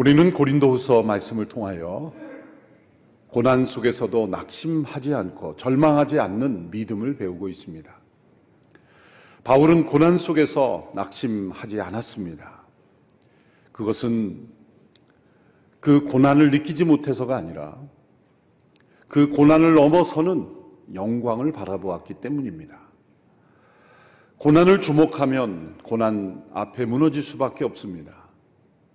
우리는 0.00 0.32
고린도후서 0.32 1.02
말씀을 1.02 1.46
통하여 1.46 2.14
고난 3.28 3.66
속에서도 3.66 4.28
낙심하지 4.28 5.12
않고 5.12 5.56
절망하지 5.56 6.18
않는 6.20 6.70
믿음을 6.70 7.16
배우고 7.16 7.50
있습니다. 7.50 7.94
바울은 9.44 9.84
고난 9.84 10.16
속에서 10.16 10.90
낙심하지 10.94 11.82
않았습니다. 11.82 12.62
그것은 13.72 14.48
그 15.80 16.06
고난을 16.06 16.50
느끼지 16.50 16.86
못해서가 16.86 17.36
아니라 17.36 17.76
그 19.06 19.28
고난을 19.28 19.74
넘어서는 19.74 20.48
영광을 20.94 21.52
바라보았기 21.52 22.14
때문입니다. 22.14 22.80
고난을 24.38 24.80
주목하면 24.80 25.76
고난 25.82 26.42
앞에 26.54 26.86
무너질 26.86 27.22
수밖에 27.22 27.66
없습니다. 27.66 28.19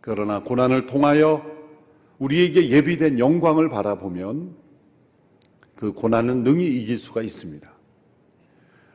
그러나 0.05 0.39
고난을 0.39 0.85
통하여 0.85 1.43
우리에게 2.19 2.69
예비된 2.69 3.17
영광을 3.17 3.69
바라보면 3.69 4.55
그 5.75 5.93
고난은 5.93 6.43
능히 6.43 6.63
이길 6.79 6.99
수가 6.99 7.23
있습니다. 7.23 7.67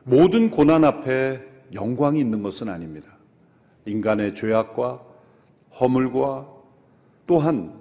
모든 0.05 0.49
고난 0.49 0.85
앞에 0.85 1.41
영광이 1.73 2.17
있는 2.17 2.41
것은 2.41 2.69
아닙니다. 2.69 3.11
인간의 3.85 4.35
죄악과 4.35 5.03
허물과 5.81 6.47
또한 7.27 7.77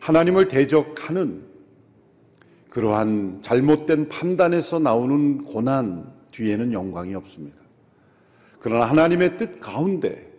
하나님을 0.00 0.48
대적하는 0.48 1.44
그러한 2.70 3.42
잘못된 3.42 4.08
판단에서 4.08 4.78
나오는 4.78 5.44
고난 5.44 6.10
뒤에는 6.30 6.72
영광이 6.72 7.14
없습니다. 7.14 7.58
그러나 8.58 8.86
하나님의 8.86 9.36
뜻 9.36 9.60
가운데 9.60 10.33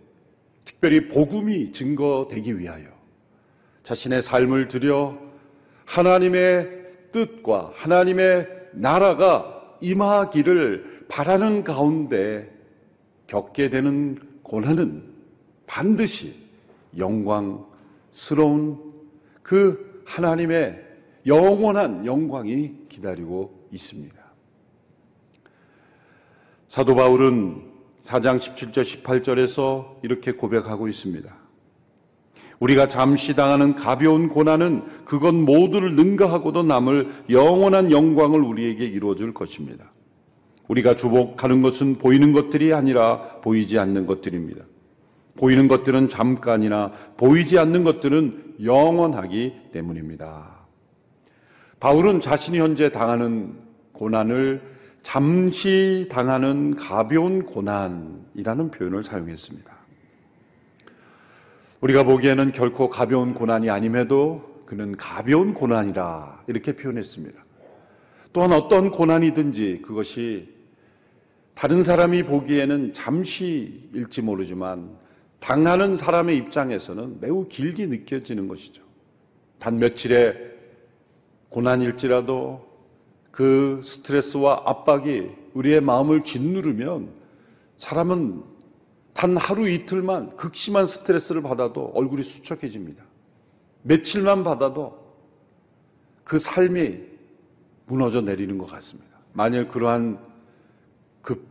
특별히 0.76 1.08
복음이 1.08 1.72
증거되기 1.72 2.60
위하여 2.60 2.86
자신의 3.84 4.22
삶을 4.22 4.68
들여 4.68 5.18
하나님의 5.86 6.86
뜻과 7.12 7.72
하나님의 7.76 8.48
나라가 8.74 9.78
임하기를 9.82 11.06
바라는 11.08 11.64
가운데 11.64 12.52
겪게 13.28 13.70
되는 13.70 14.18
고난은 14.44 15.04
반드시 15.66 16.36
영광스러운 16.98 18.94
그 19.42 20.04
하나님의 20.06 20.84
영원한 21.26 22.06
영광이 22.06 22.88
기다리고 22.90 23.68
있습니다. 23.72 24.16
사도 26.68 26.96
바울은 26.96 27.75
4장 28.06 28.38
17절 28.38 29.04
18절에서 29.04 29.96
이렇게 30.04 30.32
고백하고 30.32 30.88
있습니다. 30.88 31.36
우리가 32.60 32.88
잠시 32.88 33.36
당하는 33.36 33.76
가벼운 33.76 34.30
고난은 34.30 34.84
그것 35.06 35.34
모두를 35.34 35.96
능가하고도 35.96 36.64
남을 36.64 37.26
영원한 37.32 37.92
영광을 37.92 38.42
우리에게 38.42 38.86
이루어 38.86 39.16
줄 39.16 39.34
것입니다. 39.34 39.92
우리가 40.68 40.96
주복하는 40.96 41.62
것은 41.64 41.98
보이는 41.98 42.32
것들이 42.32 42.74
아니라 42.74 43.40
보이지 43.42 43.78
않는 43.80 44.06
것들입니다. 44.06 44.64
보이는 45.36 45.68
것들은 45.68 46.08
잠깐이나 46.08 46.92
보이지 47.18 47.58
않는 47.58 47.84
것들은 47.84 48.56
영원하기 48.64 49.54
때문입니다. 49.74 50.56
바울은 51.80 52.22
자신이 52.22 52.60
현재 52.60 52.90
당하는 52.90 53.56
고난을 53.92 54.75
잠시 55.06 56.08
당하는 56.12 56.76
가벼운 56.76 57.44
고난이라는 57.44 58.72
표현을 58.72 59.04
사용했습니다. 59.04 59.72
우리가 61.80 62.04
보기에는 62.04 62.52
결코 62.52 62.90
가벼운 62.90 63.36
고난이 63.36 63.70
아님에도 63.70 64.64
그는 64.66 64.98
가벼운 64.98 65.54
고난이라 65.54 66.46
이렇게 66.48 66.76
표현했습니다. 66.76 67.46
또한 68.34 68.52
어떤 68.52 68.90
고난이든지 68.90 69.84
그것이 69.84 70.50
다른 71.54 71.84
사람이 71.84 72.24
보기에는 72.24 72.94
잠시일지 72.94 74.24
모르지만 74.24 74.98
당하는 75.40 75.96
사람의 75.96 76.36
입장에서는 76.36 77.20
매우 77.22 77.48
길게 77.48 77.86
느껴지는 77.86 78.48
것이죠. 78.48 78.84
단 79.60 79.78
며칠의 79.78 80.36
고난일지라도 81.50 82.75
그 83.36 83.82
스트레스와 83.84 84.62
압박이 84.66 85.30
우리의 85.56 85.82
마음을 85.82 86.24
짓누르면 86.24 87.12
사람은 87.76 88.42
단 89.12 89.36
하루 89.36 89.68
이틀만 89.68 90.38
극심한 90.38 90.86
스트레스를 90.86 91.42
받아도 91.42 91.92
얼굴이 91.96 92.24
수척해집니다. 92.24 93.04
며칠만 93.82 94.46
받아도 94.46 94.98
그 96.24 96.40
삶이 96.40 97.02
무너져 97.88 98.22
내리는 98.22 98.58
것 98.58 98.68
같습니다. 98.68 99.18
만일 99.34 99.68
그러한 99.68 100.18
그, 101.22 101.46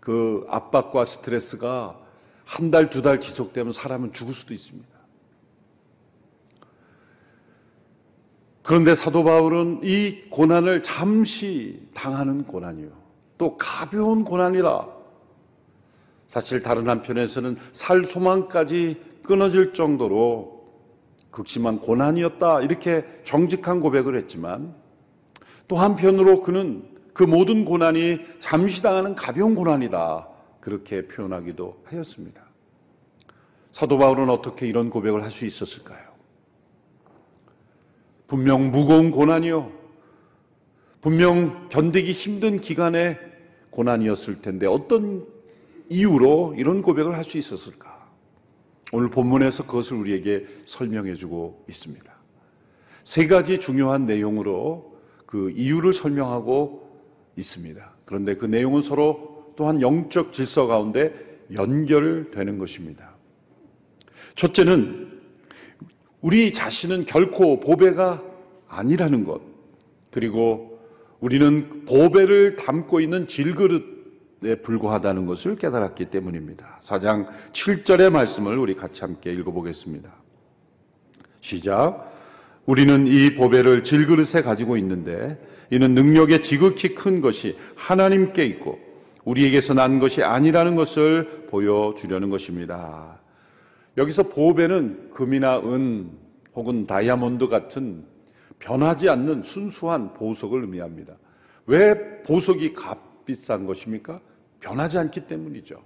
그 0.00 0.44
압박과 0.50 1.06
스트레스가 1.06 1.98
한 2.44 2.70
달, 2.70 2.90
두 2.90 3.00
달 3.00 3.18
지속되면 3.18 3.72
사람은 3.72 4.12
죽을 4.12 4.34
수도 4.34 4.52
있습니다. 4.52 4.93
그런데 8.64 8.94
사도 8.94 9.22
바울은 9.24 9.80
이 9.84 10.22
고난을 10.30 10.82
잠시 10.82 11.86
당하는 11.92 12.44
고난이요. 12.44 12.88
또 13.36 13.58
가벼운 13.58 14.24
고난이라. 14.24 14.88
사실 16.28 16.62
다른 16.62 16.88
한편에서는 16.88 17.58
살 17.74 18.04
소망까지 18.04 19.00
끊어질 19.22 19.74
정도로 19.74 20.64
극심한 21.30 21.78
고난이었다. 21.78 22.62
이렇게 22.62 23.04
정직한 23.24 23.80
고백을 23.80 24.16
했지만 24.16 24.74
또 25.68 25.76
한편으로 25.76 26.42
그는 26.42 26.88
그 27.12 27.22
모든 27.22 27.66
고난이 27.66 28.18
잠시 28.38 28.82
당하는 28.82 29.14
가벼운 29.14 29.54
고난이다. 29.54 30.26
그렇게 30.60 31.06
표현하기도 31.06 31.82
하였습니다. 31.84 32.42
사도 33.72 33.98
바울은 33.98 34.30
어떻게 34.30 34.66
이런 34.66 34.88
고백을 34.88 35.22
할 35.22 35.30
수 35.30 35.44
있었을까요? 35.44 36.13
분명 38.34 38.72
무거운 38.72 39.12
고난이요. 39.12 39.70
분명 41.00 41.68
견디기 41.68 42.10
힘든 42.10 42.56
기간의 42.56 43.16
고난이었을 43.70 44.42
텐데 44.42 44.66
어떤 44.66 45.24
이유로 45.88 46.56
이런 46.58 46.82
고백을 46.82 47.16
할 47.16 47.22
수 47.22 47.38
있었을까? 47.38 48.08
오늘 48.92 49.08
본문에서 49.08 49.66
그것을 49.66 49.98
우리에게 49.98 50.46
설명해 50.64 51.14
주고 51.14 51.64
있습니다. 51.68 52.12
세 53.04 53.28
가지 53.28 53.60
중요한 53.60 54.04
내용으로 54.04 54.98
그 55.26 55.52
이유를 55.52 55.92
설명하고 55.92 57.02
있습니다. 57.36 57.94
그런데 58.04 58.34
그 58.34 58.46
내용은 58.46 58.82
서로 58.82 59.52
또한 59.54 59.80
영적 59.80 60.32
질서 60.32 60.66
가운데 60.66 61.38
연결되는 61.54 62.58
것입니다. 62.58 63.14
첫째는 64.34 65.13
우리 66.24 66.54
자신은 66.54 67.04
결코 67.04 67.60
보배가 67.60 68.22
아니라는 68.66 69.26
것. 69.26 69.42
그리고 70.10 70.80
우리는 71.20 71.84
보배를 71.84 72.56
담고 72.56 73.00
있는 73.00 73.28
질그릇에 73.28 74.54
불과하다는 74.62 75.26
것을 75.26 75.56
깨달았기 75.56 76.06
때문입니다. 76.06 76.80
4장 76.82 77.28
7절의 77.52 78.08
말씀을 78.08 78.56
우리 78.56 78.74
같이 78.74 79.02
함께 79.02 79.32
읽어보겠습니다. 79.32 80.10
시작. 81.40 82.10
우리는 82.64 83.06
이 83.06 83.34
보배를 83.34 83.84
질그릇에 83.84 84.40
가지고 84.42 84.78
있는데 84.78 85.38
이는 85.70 85.94
능력의 85.94 86.40
지극히 86.40 86.94
큰 86.94 87.20
것이 87.20 87.58
하나님께 87.74 88.46
있고 88.46 88.78
우리에게서 89.24 89.74
난 89.74 89.98
것이 89.98 90.22
아니라는 90.22 90.74
것을 90.74 91.48
보여주려는 91.50 92.30
것입니다. 92.30 93.20
여기서 93.96 94.24
보배는 94.24 95.10
금이나 95.10 95.58
은 95.58 96.10
혹은 96.54 96.86
다이아몬드 96.86 97.48
같은 97.48 98.04
변하지 98.58 99.08
않는 99.08 99.42
순수한 99.42 100.14
보석을 100.14 100.62
의미합니다. 100.62 101.16
왜 101.66 102.22
보석이 102.22 102.74
값비싼 102.74 103.66
것입니까? 103.66 104.20
변하지 104.60 104.98
않기 104.98 105.26
때문이죠. 105.26 105.82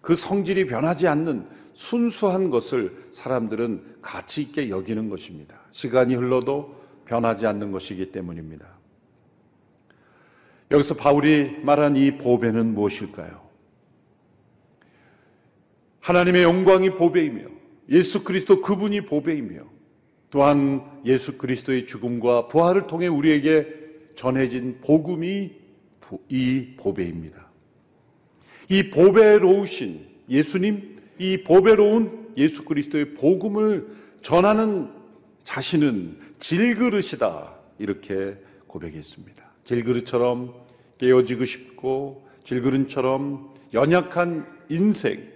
그 0.00 0.14
성질이 0.14 0.66
변하지 0.66 1.08
않는 1.08 1.46
순수한 1.74 2.48
것을 2.48 3.08
사람들은 3.10 3.96
가치 4.00 4.42
있게 4.42 4.70
여기는 4.70 5.10
것입니다. 5.10 5.60
시간이 5.72 6.14
흘러도 6.14 6.74
변하지 7.04 7.46
않는 7.46 7.72
것이기 7.72 8.12
때문입니다. 8.12 8.66
여기서 10.70 10.94
바울이 10.94 11.58
말한 11.62 11.96
이 11.96 12.16
보배는 12.18 12.74
무엇일까요? 12.74 13.45
하나님의 16.06 16.44
영광이 16.44 16.90
보배이며 16.90 17.42
예수 17.88 18.22
그리스도 18.22 18.62
그분이 18.62 19.00
보배이며 19.02 19.64
또한 20.30 20.84
예수 21.04 21.36
그리스도의 21.36 21.86
죽음과 21.86 22.46
부활을 22.46 22.86
통해 22.86 23.08
우리에게 23.08 23.66
전해진 24.14 24.78
복음이 24.82 25.50
이 26.28 26.66
보배입니다. 26.76 27.50
이 28.68 28.90
보배로우신 28.90 30.06
예수님, 30.28 30.96
이 31.18 31.42
보배로운 31.42 32.28
예수 32.36 32.64
그리스도의 32.64 33.14
복음을 33.14 33.88
전하는 34.22 34.92
자신은 35.42 36.20
질그릇이다. 36.38 37.52
이렇게 37.80 38.36
고백했습니다. 38.68 39.42
질그릇처럼 39.64 40.54
깨어지고 40.98 41.44
싶고 41.44 42.28
질그릇처럼 42.44 43.54
연약한 43.74 44.46
인생. 44.68 45.35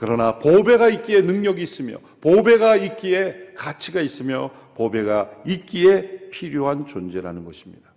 그러나 0.00 0.38
보배가 0.38 0.90
있기에 0.90 1.22
능력이 1.22 1.60
있으며 1.60 1.96
보배가 2.20 2.76
있기에 2.76 3.54
가치가 3.56 4.00
있으며 4.00 4.52
보배가 4.76 5.28
있기에 5.44 6.30
필요한 6.30 6.86
존재라는 6.86 7.44
것입니다. 7.44 7.90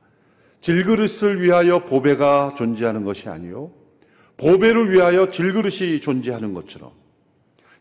질그릇을 0.62 1.44
위하여 1.44 1.86
보배가 1.86 2.56
존재하는 2.57 3.03
것이 3.03 3.30
아니요. 3.30 3.69
보배를 4.38 4.92
위하여 4.92 5.30
질그릇이 5.30 6.01
존재하는 6.01 6.56
것처럼 6.56 6.89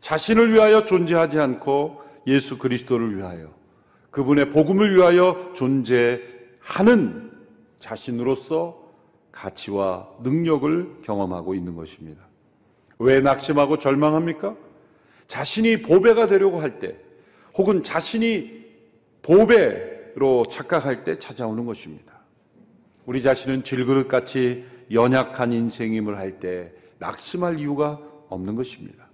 자신을 0.00 0.52
위하여 0.52 0.84
존재하지 0.84 1.38
않고 1.38 2.02
예수 2.26 2.58
그리스도를 2.58 3.16
위하여 3.16 3.54
그분의 4.10 4.50
복음을 4.50 4.94
위하여 4.94 5.50
존재하는 5.54 7.30
자신으로서 7.78 8.82
가치와 9.32 10.10
능력을 10.22 11.00
경험하고 11.04 11.54
있는 11.54 11.74
것입니다. 11.74 12.29
왜 13.00 13.20
낙심하고 13.20 13.78
절망합니까? 13.78 14.56
자신이 15.26 15.82
보배가 15.82 16.26
되려고 16.26 16.60
할 16.60 16.78
때, 16.78 16.96
혹은 17.56 17.82
자신이 17.82 18.60
보배로 19.22 20.46
착각할 20.50 21.02
때 21.02 21.18
찾아오는 21.18 21.64
것입니다. 21.64 22.20
우리 23.06 23.22
자신은 23.22 23.64
질그릇같이 23.64 24.64
연약한 24.92 25.52
인생임을 25.52 26.18
할 26.18 26.40
때 26.40 26.72
낙심할 26.98 27.58
이유가 27.58 27.98
없는 28.28 28.54
것입니다. 28.54 29.08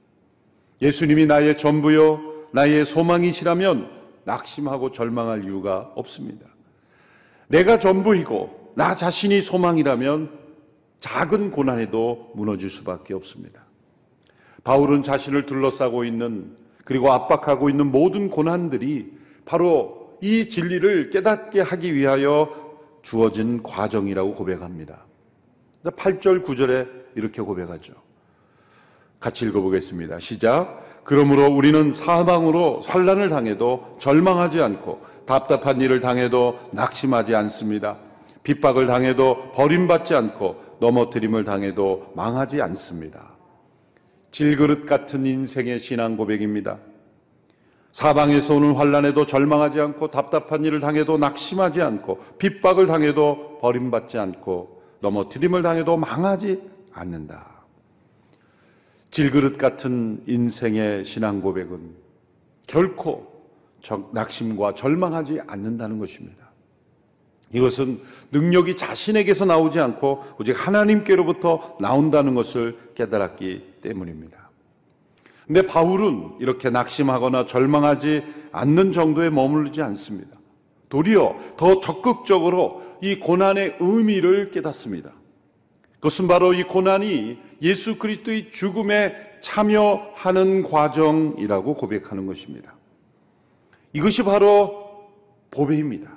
예수님이 0.82 1.26
나의 1.26 1.56
전부요, 1.56 2.48
나의 2.52 2.84
소망이시라면 2.84 3.90
낙심하고 4.24 4.90
절망할 4.90 5.44
이유가 5.44 5.92
없습니다. 5.94 6.46
내가 7.46 7.78
전부이고 7.78 8.72
나 8.74 8.96
자신이 8.96 9.40
소망이라면 9.42 10.38
작은 10.98 11.52
고난에도 11.52 12.32
무너질 12.34 12.68
수밖에 12.68 13.14
없습니다. 13.14 13.65
바울은 14.66 15.02
자신을 15.02 15.46
둘러싸고 15.46 16.02
있는 16.02 16.56
그리고 16.84 17.12
압박하고 17.12 17.70
있는 17.70 17.92
모든 17.92 18.28
고난들이 18.28 19.12
바로 19.44 20.18
이 20.20 20.48
진리를 20.48 21.10
깨닫게 21.10 21.60
하기 21.60 21.94
위하여 21.94 22.48
주어진 23.02 23.62
과정이라고 23.62 24.34
고백합니다. 24.34 25.06
8절, 25.84 26.44
9절에 26.44 26.88
이렇게 27.14 27.42
고백하죠. 27.42 27.92
같이 29.20 29.46
읽어보겠습니다. 29.46 30.18
시작. 30.18 30.84
그러므로 31.04 31.46
우리는 31.46 31.94
사방으로 31.94 32.80
환란을 32.80 33.28
당해도 33.28 33.98
절망하지 34.00 34.60
않고 34.62 35.00
답답한 35.26 35.80
일을 35.80 36.00
당해도 36.00 36.58
낙심하지 36.72 37.36
않습니다. 37.36 37.98
핍박을 38.42 38.86
당해도 38.86 39.52
버림받지 39.52 40.16
않고 40.16 40.60
넘어뜨림을 40.80 41.44
당해도 41.44 42.12
망하지 42.16 42.60
않습니다. 42.62 43.35
질그릇 44.36 44.84
같은 44.84 45.24
인생의 45.24 45.78
신앙 45.78 46.14
고백입니다. 46.18 46.76
사방에서 47.92 48.56
오는 48.56 48.74
환란에도 48.74 49.24
절망하지 49.24 49.80
않고 49.80 50.08
답답한 50.08 50.62
일을 50.62 50.78
당해도 50.78 51.16
낙심하지 51.16 51.80
않고 51.80 52.22
핍박을 52.36 52.84
당해도 52.84 53.60
버림받지 53.62 54.18
않고 54.18 54.82
넘어뜨림을 55.00 55.62
당해도 55.62 55.96
망하지 55.96 56.60
않는다. 56.92 57.46
질그릇 59.10 59.56
같은 59.56 60.22
인생의 60.26 61.06
신앙 61.06 61.40
고백은 61.40 61.94
결코 62.66 63.32
낙심과 64.12 64.74
절망하지 64.74 65.40
않는다는 65.46 65.98
것입니다. 65.98 66.46
이것은 67.54 68.02
능력이 68.32 68.76
자신에게서 68.76 69.46
나오지 69.46 69.80
않고 69.80 70.24
오직 70.38 70.52
하나님께로부터 70.52 71.78
나온다는 71.80 72.34
것을 72.34 72.76
깨달았기 72.94 73.75
때문입니다. 73.86 74.50
근데 75.46 75.62
바울은 75.62 76.32
이렇게 76.40 76.70
낙심하거나 76.70 77.46
절망하지 77.46 78.24
않는 78.50 78.90
정도에 78.90 79.30
머무르지 79.30 79.80
않습니다. 79.80 80.36
도리어 80.88 81.36
더 81.56 81.78
적극적으로 81.80 82.82
이 83.00 83.20
고난의 83.20 83.76
의미를 83.78 84.50
깨닫습니다. 84.50 85.14
그것은 85.94 86.26
바로 86.26 86.52
이 86.52 86.62
고난이 86.64 87.38
예수 87.62 87.96
그리스도의 87.98 88.50
죽음에 88.50 89.14
참여하는 89.40 90.64
과정이라고 90.64 91.74
고백하는 91.74 92.26
것입니다. 92.26 92.74
이것이 93.92 94.22
바로 94.22 95.06
보배입니다. 95.50 96.16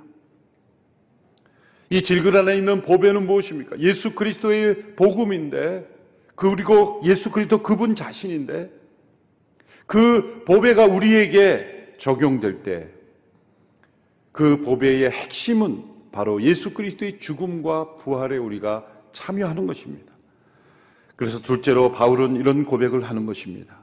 이 1.92 2.02
질글 2.02 2.36
안에 2.36 2.58
있는 2.58 2.82
보배는 2.82 3.26
무엇입니까? 3.26 3.80
예수 3.80 4.14
그리스도의 4.14 4.96
복음인데, 4.96 5.99
그리고 6.40 7.02
예수 7.04 7.32
그리스도 7.32 7.62
그분 7.62 7.96
자신인데, 7.96 8.72
그 9.86 10.46
보배가 10.46 10.86
우리에게 10.86 11.96
적용될 11.98 12.64
때, 12.64 12.88
그 14.32 14.62
보배의 14.62 15.12
핵심은 15.12 15.84
바로 16.14 16.42
예수 16.42 16.74
그리스도의 16.74 17.20
죽음과 17.20 17.98
부활에 17.98 18.38
우리가 18.38 18.88
참여하는 19.12 19.68
것입니다. 19.68 20.14
그래서 21.18 21.42
둘째로 21.42 21.92
바울은 21.92 22.38
이런 22.38 22.64
고백을 22.64 23.04
하는 23.04 23.26
것입니다. 23.26 23.78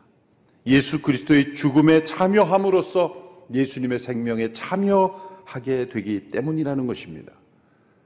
예수 0.67 1.03
그리스도의 1.03 1.55
죽음에 1.55 2.05
참여함으로써 2.05 3.45
예수님의 3.53 3.99
생명에 3.99 4.55
참여하게 4.55 5.91
되기 5.91 6.31
때문이라는 6.31 6.87
것입니다. 6.87 7.33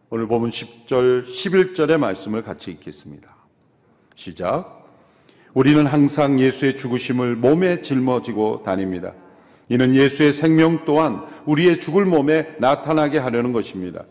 오늘 0.09 0.27
보면 0.27 0.51
10절, 0.51 1.25
11절의 1.25 1.99
말씀을 1.99 2.43
같이 2.43 2.73
읽겠습니다. 2.73 3.40
시작. 4.21 4.87
우리는 5.55 5.87
항상 5.87 6.39
예수의 6.39 6.77
죽으심을 6.77 7.37
몸에 7.37 7.81
짊어지고 7.81 8.63
다닙니다. 8.63 9.15
이는 9.71 9.95
예수의 9.95 10.35
생명 10.35 10.85
또한 10.85 11.25
우리의 11.47 11.81
죽을 11.81 12.05
몸에 12.05 12.55
나타나게 12.59 13.17
하려는 13.17 13.55
것입니다. 13.55 14.05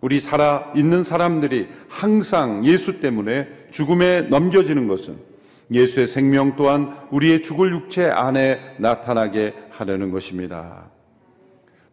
우리 0.00 0.20
살아 0.20 0.72
있는 0.74 1.04
사람들이 1.04 1.68
항상 1.86 2.64
예수 2.64 2.98
때문에 2.98 3.46
죽음에 3.70 4.22
넘겨지는 4.22 4.88
것은 4.88 5.18
예수의 5.70 6.06
생명 6.06 6.56
또한 6.56 6.96
우리의 7.10 7.42
죽을 7.42 7.72
육체 7.72 8.06
안에 8.06 8.58
나타나게 8.78 9.52
하려는 9.68 10.10
것입니다. 10.12 10.90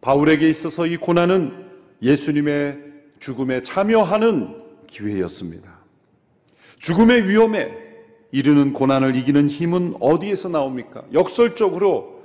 바울에게 0.00 0.48
있어서 0.48 0.86
이 0.86 0.96
고난은 0.96 1.66
예수님의 2.00 2.78
죽음에 3.18 3.62
참여하는 3.62 4.56
기회였습니다. 4.86 5.79
죽음의 6.80 7.28
위험에 7.28 7.72
이르는 8.32 8.72
고난을 8.72 9.16
이기는 9.16 9.48
힘은 9.48 9.94
어디에서 10.00 10.48
나옵니까? 10.48 11.04
역설적으로 11.12 12.20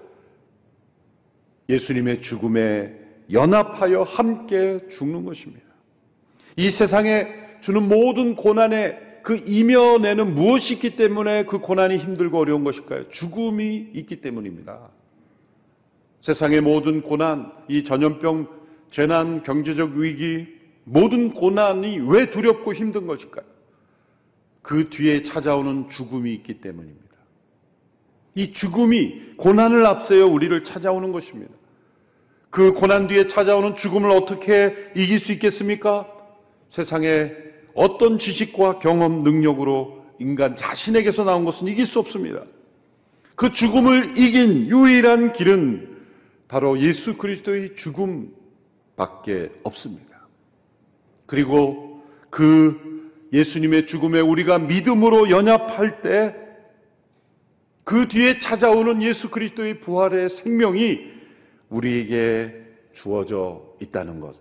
예수님의 1.69 2.21
죽음에 2.21 2.93
연합하여 3.31 4.03
함께 4.03 4.87
죽는 4.87 5.25
것입니다. 5.25 5.65
이 6.55 6.69
세상에 6.69 7.27
주는 7.61 7.87
모든 7.87 8.35
고난의 8.35 9.05
그 9.23 9.35
이면에는 9.47 10.35
무엇이 10.35 10.75
있기 10.75 10.95
때문에 10.95 11.43
그 11.45 11.57
고난이 11.57 11.97
힘들고 11.97 12.37
어려운 12.37 12.63
것일까요? 12.63 13.09
죽음이 13.09 13.89
있기 13.93 14.17
때문입니다. 14.17 14.89
세상의 16.21 16.61
모든 16.61 17.01
고난, 17.01 17.51
이 17.67 17.83
전염병, 17.83 18.47
재난, 18.91 19.41
경제적 19.41 19.93
위기, 19.95 20.47
모든 20.83 21.33
고난이 21.33 22.01
왜 22.07 22.29
두렵고 22.29 22.73
힘든 22.73 23.07
것일까요? 23.07 23.54
그 24.65 24.89
뒤에 24.89 25.21
찾아오는 25.21 25.89
죽음이 25.89 26.33
있기 26.33 26.55
때문입니다. 26.55 27.05
이 28.33 28.51
죽음이 28.51 29.35
고난을 29.37 29.85
앞세워 29.85 30.25
우리를 30.25 30.63
찾아오는 30.63 31.11
것입니다. 31.11 31.53
그 32.49 32.73
고난 32.73 33.05
뒤에 33.05 33.27
찾아오는 33.27 33.75
죽음을 33.75 34.09
어떻게 34.09 34.75
이길 34.95 35.19
수 35.19 35.33
있겠습니까? 35.33 36.07
세상에 36.71 37.31
어떤 37.75 38.17
지식과 38.17 38.79
경험, 38.79 39.19
능력으로 39.19 40.03
인간 40.17 40.55
자신에게서 40.55 41.25
나온 41.25 41.45
것은 41.45 41.67
이길 41.67 41.85
수 41.85 41.99
없습니다. 41.99 42.41
그 43.35 43.51
죽음을 43.51 44.17
이긴 44.17 44.65
유일한 44.65 45.31
길은 45.31 45.95
바로 46.47 46.79
예수 46.79 47.17
그리스도의 47.17 47.75
죽음밖에 47.75 49.51
없습니다. 49.61 50.27
그리고 51.27 52.03
그 52.31 52.94
예수님의 53.35 53.85
죽음에 53.85 54.19
우리가 54.19 54.57
믿음으로 54.57 55.29
연합할 55.29 56.01
때 56.01 56.45
그 57.85 58.07
뒤에 58.07 58.39
찾아오는 58.39 59.01
예수 59.03 59.29
그리스도의 59.29 59.79
부활의 59.79 60.27
생명이 60.27 61.01
우리에게 61.69 62.63
주어져 62.93 63.63
있다는 63.79 64.19
것. 64.19 64.35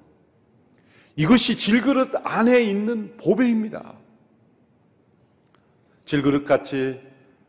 이것이 1.14 1.58
질그릇 1.58 2.10
안에 2.24 2.62
있는 2.62 3.16
보배입니다. 3.18 3.98
질그릇 6.06 6.46
같이 6.46 6.98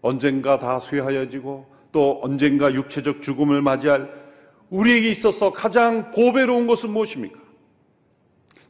언젠가 0.02 0.60
다 0.60 0.82
쇠하여지고 0.82 1.66
또 1.94 2.20
언젠가 2.22 2.74
육체적 2.74 3.22
죽음을 3.22 3.62
맞이할 3.62 4.10
우리에게 4.70 5.10
있어서 5.10 5.54
가장 5.54 6.12
보배로운 6.12 6.68
것은 6.68 6.90
무엇입니까? 6.92 7.40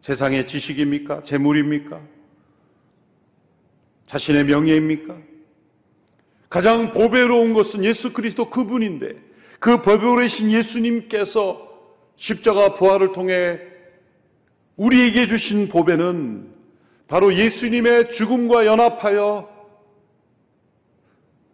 세상의 0.01 0.46
지식입니까? 0.46 1.24
재물입니까? 1.24 2.15
자신의 4.08 4.46
명예입니까? 4.46 5.18
가장 6.50 6.92
보배로운 6.92 7.54
것은 7.54 7.84
예수 7.84 8.14
그리스도 8.14 8.50
그분인데 8.50 9.14
그 9.60 9.82
보배로우신 9.82 10.52
예수님께서 10.52 11.66
십자가 12.16 12.74
부활을 12.74 13.12
통해 13.12 13.60
우리에게 14.78 15.28
주신 15.28 15.68
보배는 15.68 16.54
바로 17.08 17.34
예수님의 17.34 18.10
죽음과 18.10 18.66
연합하여 18.66 19.50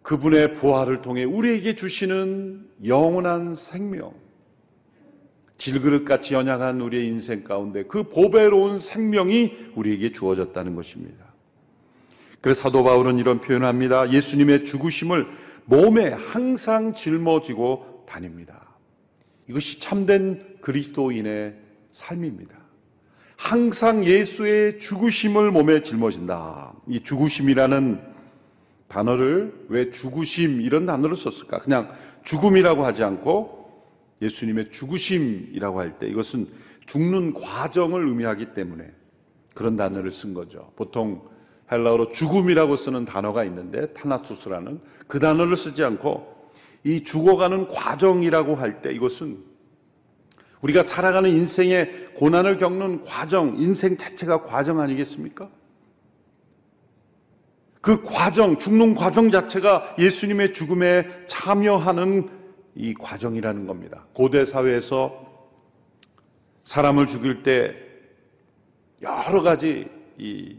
그분의 0.02 0.54
부활을 0.54 1.02
통해 1.02 1.24
우리에게 1.24 1.74
주시는 1.74 2.68
영원한 2.86 3.54
생명, 3.54 4.12
질그릇같이 5.58 6.34
연약한 6.34 6.80
우리의 6.80 7.06
인생 7.06 7.44
가운데 7.44 7.84
그 7.84 8.02
보배로운 8.04 8.78
생명이 8.78 9.72
우리에게 9.76 10.10
주어졌다는 10.10 10.74
것입니다. 10.74 11.21
그래서 12.42 12.62
사도 12.64 12.84
바울은 12.84 13.18
이런 13.18 13.40
표현을 13.40 13.66
합니다. 13.66 14.10
예수님의 14.10 14.64
죽으심을 14.64 15.26
몸에 15.64 16.08
항상 16.10 16.92
짊어지고 16.92 18.04
다닙니다. 18.06 18.76
이것이 19.48 19.78
참된 19.80 20.58
그리스도인의 20.60 21.54
삶입니다. 21.92 22.54
항상 23.36 24.04
예수의 24.04 24.78
죽으심을 24.80 25.52
몸에 25.52 25.82
짊어진다. 25.82 26.74
이 26.88 27.00
죽으심이라는 27.02 28.00
단어를 28.88 29.54
왜 29.68 29.90
죽으심 29.90 30.60
이런 30.60 30.84
단어를 30.84 31.16
썼을까? 31.16 31.60
그냥 31.60 31.92
죽음이라고 32.24 32.84
하지 32.84 33.04
않고 33.04 33.70
예수님의 34.20 34.70
죽으심이라고 34.70 35.80
할 35.80 35.98
때 35.98 36.08
이것은 36.08 36.48
죽는 36.86 37.34
과정을 37.34 38.06
의미하기 38.08 38.52
때문에 38.52 38.90
그런 39.54 39.76
단어를 39.76 40.10
쓴 40.10 40.34
거죠. 40.34 40.72
보통 40.76 41.22
헬라어로 41.72 42.10
죽음이라고 42.10 42.76
쓰는 42.76 43.04
단어가 43.06 43.44
있는데 43.44 43.92
타나소스라는 43.94 44.80
그 45.08 45.18
단어를 45.18 45.56
쓰지 45.56 45.82
않고 45.82 46.50
이 46.84 47.02
죽어가는 47.02 47.68
과정이라고 47.68 48.56
할 48.56 48.82
때 48.82 48.92
이것은 48.92 49.42
우리가 50.60 50.82
살아가는 50.82 51.28
인생의 51.28 52.10
고난을 52.14 52.56
겪는 52.56 53.02
과정, 53.02 53.56
인생 53.58 53.96
자체가 53.96 54.42
과정 54.42 54.78
아니겠습니까? 54.80 55.48
그 57.80 58.04
과정, 58.04 58.58
죽는 58.58 58.94
과정 58.94 59.30
자체가 59.30 59.96
예수님의 59.98 60.52
죽음에 60.52 61.08
참여하는 61.26 62.28
이 62.76 62.94
과정이라는 62.94 63.66
겁니다. 63.66 64.06
고대 64.14 64.46
사회에서 64.46 65.20
사람을 66.62 67.08
죽일 67.08 67.42
때 67.42 67.74
여러 69.02 69.42
가지 69.42 69.88
이 70.16 70.58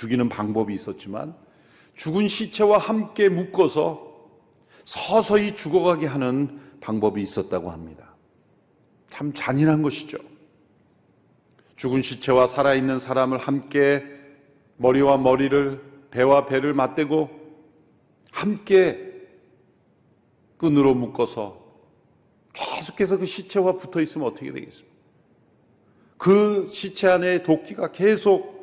죽이는 0.00 0.30
방법이 0.30 0.72
있었지만 0.72 1.34
죽은 1.94 2.26
시체와 2.26 2.78
함께 2.78 3.28
묶어서 3.28 4.30
서서히 4.84 5.54
죽어가게 5.54 6.06
하는 6.06 6.58
방법이 6.80 7.20
있었다고 7.20 7.70
합니다. 7.70 8.14
참 9.10 9.34
잔인한 9.34 9.82
것이죠. 9.82 10.16
죽은 11.76 12.00
시체와 12.00 12.46
살아있는 12.46 12.98
사람을 12.98 13.36
함께 13.36 14.06
머리와 14.78 15.18
머리를 15.18 15.82
배와 16.10 16.46
배를 16.46 16.72
맞대고 16.72 17.28
함께 18.30 19.12
끈으로 20.56 20.94
묶어서 20.94 21.60
계속해서 22.54 23.18
그 23.18 23.26
시체와 23.26 23.76
붙어 23.76 24.00
있으면 24.00 24.28
어떻게 24.28 24.50
되겠습니까? 24.50 24.90
그 26.16 26.68
시체 26.70 27.08
안에 27.08 27.42
도끼가 27.42 27.92
계속 27.92 28.59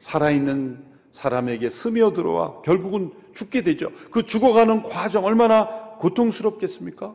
살아있는 0.00 0.82
사람에게 1.12 1.70
스며들어와 1.70 2.62
결국은 2.62 3.12
죽게 3.34 3.62
되죠. 3.62 3.92
그 4.10 4.24
죽어가는 4.24 4.82
과정 4.82 5.24
얼마나 5.24 5.68
고통스럽겠습니까? 5.98 7.14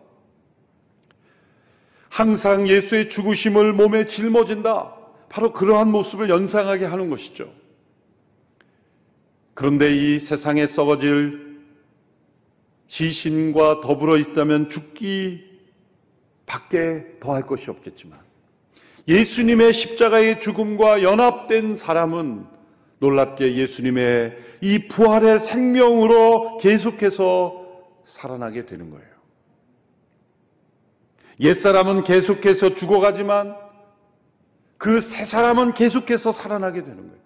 항상 2.10 2.68
예수의 2.68 3.10
죽으심을 3.10 3.74
몸에 3.74 4.06
짊어진다. 4.06 4.96
바로 5.28 5.52
그러한 5.52 5.92
모습을 5.92 6.30
연상하게 6.30 6.86
하는 6.86 7.10
것이죠. 7.10 7.52
그런데 9.54 9.94
이 9.94 10.20
세상에 10.20 10.68
썩어질 10.68 11.60
시신과 12.88 13.82
더불어 13.82 14.18
있다면 14.18 14.70
죽기 14.70 15.44
밖에 16.46 17.20
더할 17.20 17.42
것이 17.42 17.70
없겠지만 17.72 18.20
예수님의 19.08 19.74
십자가의 19.74 20.40
죽음과 20.40 21.04
연합된 21.04 21.76
사람은 21.76 22.55
놀랍게 23.00 23.56
예수님의 23.56 24.38
이 24.62 24.88
부활의 24.88 25.40
생명으로 25.40 26.58
계속해서 26.58 27.66
살아나게 28.06 28.66
되는 28.66 28.90
거예요. 28.90 29.06
옛사람은 31.40 32.04
계속해서 32.04 32.74
죽어가지만 32.74 33.56
그 34.78 35.00
새 35.00 35.26
사람은 35.26 35.74
계속해서 35.74 36.32
살아나게 36.32 36.84
되는 36.84 36.98
거예요. 36.98 37.26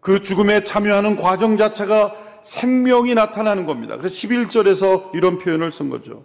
그 0.00 0.22
죽음에 0.22 0.62
참여하는 0.62 1.16
과정 1.16 1.56
자체가 1.56 2.14
생명이 2.42 3.14
나타나는 3.14 3.66
겁니다. 3.66 3.96
그래서 3.96 4.14
11절에서 4.14 5.14
이런 5.14 5.38
표현을 5.38 5.70
쓴 5.72 5.90
거죠. 5.90 6.24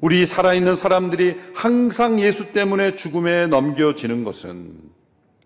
우리 0.00 0.24
살아있는 0.24 0.76
사람들이 0.76 1.36
항상 1.54 2.18
예수 2.20 2.52
때문에 2.52 2.94
죽음에 2.94 3.46
넘겨지는 3.46 4.24
것은 4.24 4.89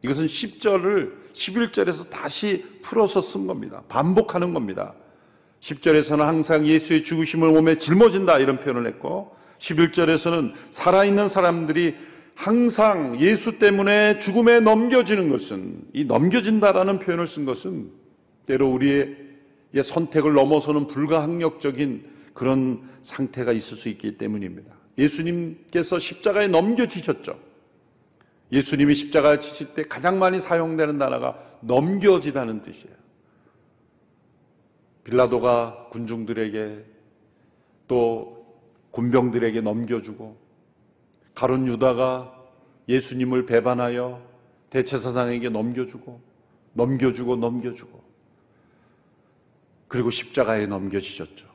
이것은 0.05 0.27
10절을 0.27 1.13
11절에서 1.33 2.11
다시 2.11 2.63
풀어서 2.83 3.23
쓴 3.23 3.47
겁니다. 3.47 3.83
반복하는 3.89 4.53
겁니다. 4.53 4.95
10절에서는 5.61 6.19
항상 6.19 6.67
예수의 6.67 7.05
죽으심을 7.05 7.51
몸에 7.51 7.77
짊어진다 7.79 8.39
이런 8.39 8.61
표현을 8.61 8.87
했고 8.87 9.35
11절에서는 9.59 10.53
살아있는 10.71 11.31
사람들이 11.31 11.95
항상 12.35 13.19
예수 13.19 13.59
때문에 13.59 14.19
죽음에 14.19 14.61
넘겨지는 14.61 15.31
것은 15.31 15.85
이 15.95 16.05
넘겨진다라는 16.05 16.99
표현을 16.99 17.27
쓴 17.27 17.47
것은 17.47 17.91
때로 18.45 18.69
우리의 18.73 19.17
선택을 19.83 20.35
넘어서는 20.35 20.87
불가항력적인 20.87 22.05
그런 22.35 22.83
상태가 23.01 23.53
있을 23.53 23.79
수 23.79 23.89
있기 23.89 24.19
때문입니다. 24.19 24.71
예수님께서 24.99 25.99
십자가에 25.99 26.49
넘겨지셨죠. 26.49 27.54
예수님이 28.53 28.95
십자가에 28.95 29.39
지실 29.39 29.75
때 29.75 29.83
가장 29.83 30.19
많이 30.19 30.41
사용되는 30.41 30.99
단어가 30.99 31.39
넘겨지다는 31.61 32.63
뜻이에요. 32.63 32.95
빌라도가 35.05 35.89
군중들에게 35.91 36.85
또 37.89 38.47
군병들에게 38.91 39.61
넘겨주고 39.61 40.37
가론 41.35 41.67
유다가 41.67 42.33
예수님을 42.89 43.45
배반하여 43.47 44.23
대체사상에게 44.71 45.49
넘겨주고 45.51 46.21
넘겨주고 46.73 47.37
넘겨주고 47.37 48.03
그리고 49.89 50.11
십자가에 50.11 50.67
넘겨지셨죠. 50.67 51.54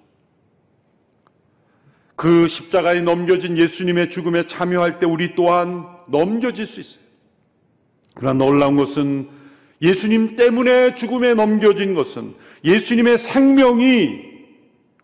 그 2.19 2.49
십자가에 2.49 2.99
넘겨진 2.99 3.57
예수님의 3.57 4.09
죽음에 4.09 4.45
참여할 4.45 4.99
때 4.99 5.05
우리 5.05 5.35
또한 5.35 5.85
넘겨질 6.09 6.65
수 6.65 6.81
있어요. 6.81 7.05
그러나 8.13 8.43
놀라운 8.43 8.75
것은 8.75 9.29
예수님 9.81 10.35
때문에 10.35 10.95
죽음에 10.95 11.33
넘겨진 11.33 11.93
것은 11.93 12.35
예수님의 12.65 13.17
생명이 13.17 14.19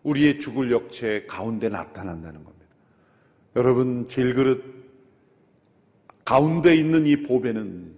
우리의 0.02 0.40
죽을 0.40 0.70
역체 0.70 1.24
가운데 1.26 1.70
나타난다는 1.70 2.44
겁니다. 2.44 2.66
여러분, 3.56 4.04
질그릇 4.06 4.62
가운데 6.22 6.74
있는 6.74 7.06
이 7.06 7.22
보배는 7.22 7.92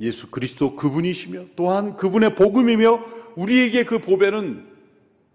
예수 0.00 0.30
그리스도 0.30 0.74
그분이시며 0.74 1.48
또한 1.54 1.96
그분의 1.96 2.34
복음이며 2.34 3.04
우리에게 3.36 3.84
그 3.84 3.98
보배는 3.98 4.77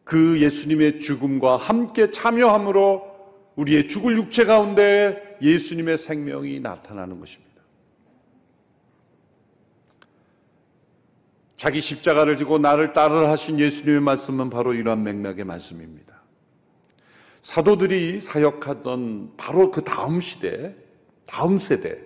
그 0.03 0.41
예수님의 0.41 0.99
죽음과 0.99 1.57
함께 1.57 2.11
참여함으로 2.11 3.13
우리의 3.55 3.87
죽을 3.87 4.17
육체 4.17 4.45
가운데 4.45 5.37
예수님의 5.41 5.97
생명이 5.97 6.59
나타나는 6.59 7.19
것입니다. 7.19 7.53
자기 11.55 11.79
십자가를 11.79 12.35
지고 12.35 12.57
나를 12.57 12.91
따르라 12.91 13.31
하신 13.31 13.59
예수님의 13.59 14.01
말씀은 14.01 14.49
바로 14.49 14.73
이러한 14.73 15.03
맥락의 15.03 15.45
말씀입니다. 15.45 16.21
사도들이 17.41 18.19
사역하던 18.19 19.33
바로 19.37 19.71
그 19.71 19.83
다음 19.83 20.19
시대, 20.19 20.75
다음 21.25 21.59
세대, 21.59 21.99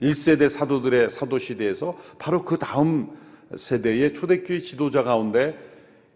1세대 0.00 0.48
사도들의 0.48 1.10
사도 1.10 1.38
시대에서 1.38 1.96
바로 2.18 2.44
그 2.44 2.58
다음 2.58 3.16
세대의 3.56 4.14
초대교회 4.14 4.58
지도자 4.58 5.04
가운데 5.04 5.56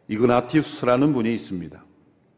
이그나티우스라는 0.08 1.12
분이 1.12 1.34
있습니다. 1.34 1.84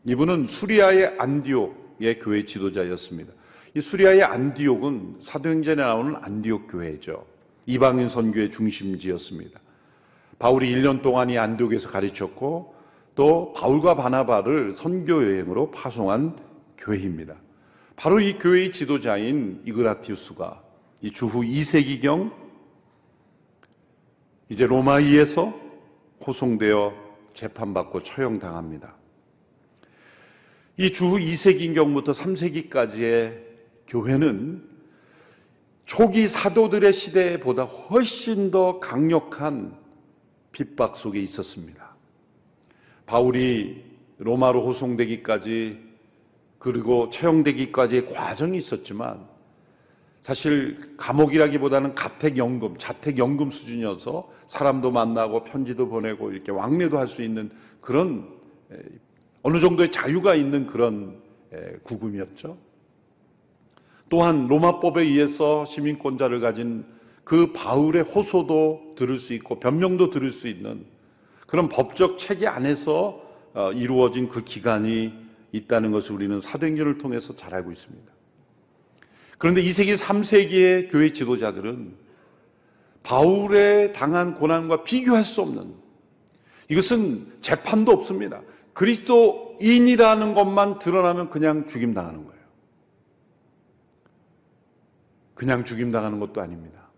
이분은 0.09 0.47
수리아의 0.47 1.17
안디옥의 1.19 2.19
교회 2.21 2.45
지도자였습니다. 2.45 3.33
이 3.75 3.81
수리아의 3.81 4.23
안디옥은 4.23 5.19
사도행전에 5.21 5.83
나오는 5.83 6.17
안디옥 6.23 6.71
교회죠. 6.71 7.27
이방인 7.67 8.09
선교의 8.09 8.51
중심지였습니다. 8.51 9.61
바울이 10.39 10.73
1년 10.75 11.03
동안 11.03 11.29
이 11.31 11.37
안디옥에서 11.37 11.91
가르쳤고 11.91 12.75
또 13.15 13.53
바울과 13.55 13.97
바나바를 13.97 14.73
선교 14.73 15.23
여행으로 15.25 15.71
파송한 15.71 16.39
교회입니다. 16.79 17.35
바로 17.97 18.21
이 18.21 18.39
교회의 18.39 18.71
지도자인 18.71 19.61
이그라티우스가 19.67 20.63
이 21.03 21.11
주후 21.11 21.43
2세기경 21.43 22.33
이제 24.49 24.67
로마이에서 24.67 25.53
호송되어 26.27 27.08
재판받고 27.39 28.03
처형당합니다. 28.03 28.97
이 30.77 30.91
주후 30.91 31.19
2세기경부터 31.19 32.13
3세기까지의 32.13 33.43
교회는 33.87 34.69
초기 35.87 36.27
사도들의 36.27 36.93
시대보다 36.93 37.63
훨씬 37.65 38.51
더 38.51 38.81
강력한 38.81 39.77
핍박 40.53 40.97
속에 40.97 41.21
있었습니다. 41.21 41.97
바울이 43.07 43.85
로마로 44.19 44.67
호송되기까지 44.67 45.79
그리고 46.59 47.09
처형되기까지의 47.09 48.11
과정이 48.11 48.59
있었지만 48.59 49.27
사실 50.21 50.95
감옥이라기보다는 50.97 51.95
가택연금, 51.95 52.77
자택연금 52.77 53.51
수준이어서 53.51 54.29
사람도 54.47 54.91
만나고 54.91 55.45
편지도 55.45 55.89
보내고 55.89 56.33
이렇게 56.33 56.53
왕래도 56.53 56.99
할 56.99 57.07
수 57.07 57.23
있는 57.23 57.51
그런 57.81 58.29
어느 59.43 59.61
정도의 59.61 59.91
자유가 59.91 60.35
있는 60.35 60.67
그런 60.67 61.21
구금이었죠. 61.85 62.59
또한 64.11 64.47
로마법에 64.49 65.03
의해서 65.03 65.65
시민권자를 65.65 66.41
가진 66.41 66.85
그 67.25 67.53
바울의 67.53 68.05
호소도 68.05 68.95
들을 68.97 69.19
수 69.19 69.35
있고 69.35 69.61
변명도 69.61 70.11
들을 70.11 70.31
수 70.31 70.49
있는 70.49 70.87
그런 71.47 71.69
법적 71.69 72.19
체계 72.19 72.47
안에서 72.47 73.23
어, 73.55 73.73
이루어진 73.73 74.29
그 74.29 74.45
기간이 74.45 75.13
있다는 75.53 75.91
것을 75.91 76.15
우리는 76.15 76.41
사도행전을 76.41 76.99
통해서 76.99 77.35
잘 77.37 77.55
알고 77.55 77.73
있습니다. 77.73 78.18
그런데 79.39 79.63
2세기, 79.63 79.97
3세기의 79.97 80.91
교회 80.91 81.11
지도자들은 81.11 81.95
바울의 83.05 83.93
당한 83.93 84.35
고난과 84.35 84.83
비교할 84.83 85.23
수 85.25 85.41
없는 85.41 85.75
이것은 86.69 87.33
재판도 87.41 87.93
없습니다. 87.93 88.43
그리스도인이라는 88.75 90.35
것만 90.35 90.79
드러나면 90.79 91.31
그냥 91.31 91.67
죽임 91.67 91.95
당하는 91.95 92.25
거예요. 92.25 92.39
그냥 95.35 95.65
죽임 95.65 95.93
당하는 95.93 96.21
것도 96.21 96.41
아닙니다. 96.41 96.89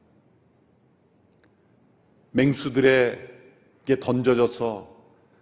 맹수들에게 2.32 4.00
던져져서 4.00 4.88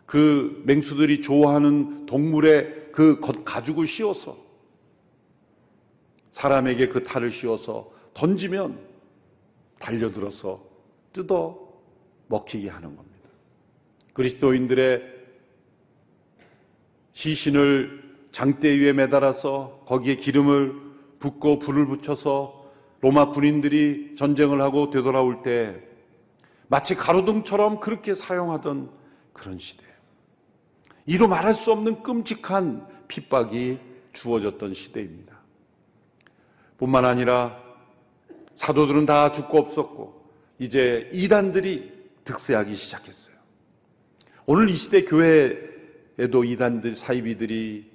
그 0.04 0.62
맹수들이 0.66 1.20
좋아하는 1.20 2.06
동물의 2.06 2.88
그 2.92 3.20
가죽을 3.44 3.86
씌워서 3.86 4.47
사람에게 6.38 6.86
그 6.88 7.02
탈을 7.02 7.32
씌워서 7.32 7.90
던지면 8.14 8.78
달려들어서 9.80 10.64
뜯어 11.12 11.58
먹히게 12.28 12.68
하는 12.68 12.94
겁니다. 12.94 13.28
그리스도인들의 14.12 15.02
시신을 17.10 18.28
장대 18.30 18.68
위에 18.78 18.92
매달아서 18.92 19.82
거기에 19.86 20.14
기름을 20.14 20.74
붓고 21.18 21.58
불을 21.58 21.86
붙여서 21.88 22.70
로마 23.00 23.30
군인들이 23.32 24.14
전쟁을 24.16 24.60
하고 24.60 24.90
되돌아올 24.90 25.42
때 25.42 25.82
마치 26.68 26.94
가로등처럼 26.94 27.80
그렇게 27.80 28.14
사용하던 28.14 28.92
그런 29.32 29.58
시대. 29.58 29.84
이로 31.04 31.26
말할 31.26 31.52
수 31.54 31.72
없는 31.72 32.04
끔찍한 32.04 32.86
핍박이 33.08 33.80
주어졌던 34.12 34.74
시대입니다. 34.74 35.37
뿐만 36.78 37.04
아니라 37.04 37.60
사도들은 38.54 39.06
다 39.06 39.30
죽고 39.30 39.58
없었고 39.58 40.24
이제 40.58 41.10
이단들이 41.12 41.92
득세하기 42.24 42.74
시작했어요. 42.74 43.36
오늘 44.46 44.70
이 44.70 44.72
시대 44.72 45.02
교회에도 45.04 46.44
이단들 46.44 46.94
사이비들이 46.94 47.90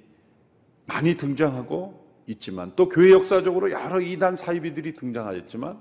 많이 0.86 1.16
등장하고 1.16 2.04
있지만 2.26 2.72
또 2.76 2.88
교회 2.88 3.10
역사적으로 3.10 3.70
여러 3.70 4.00
이단 4.00 4.36
사이비들이 4.36 4.94
등장하였지만 4.94 5.78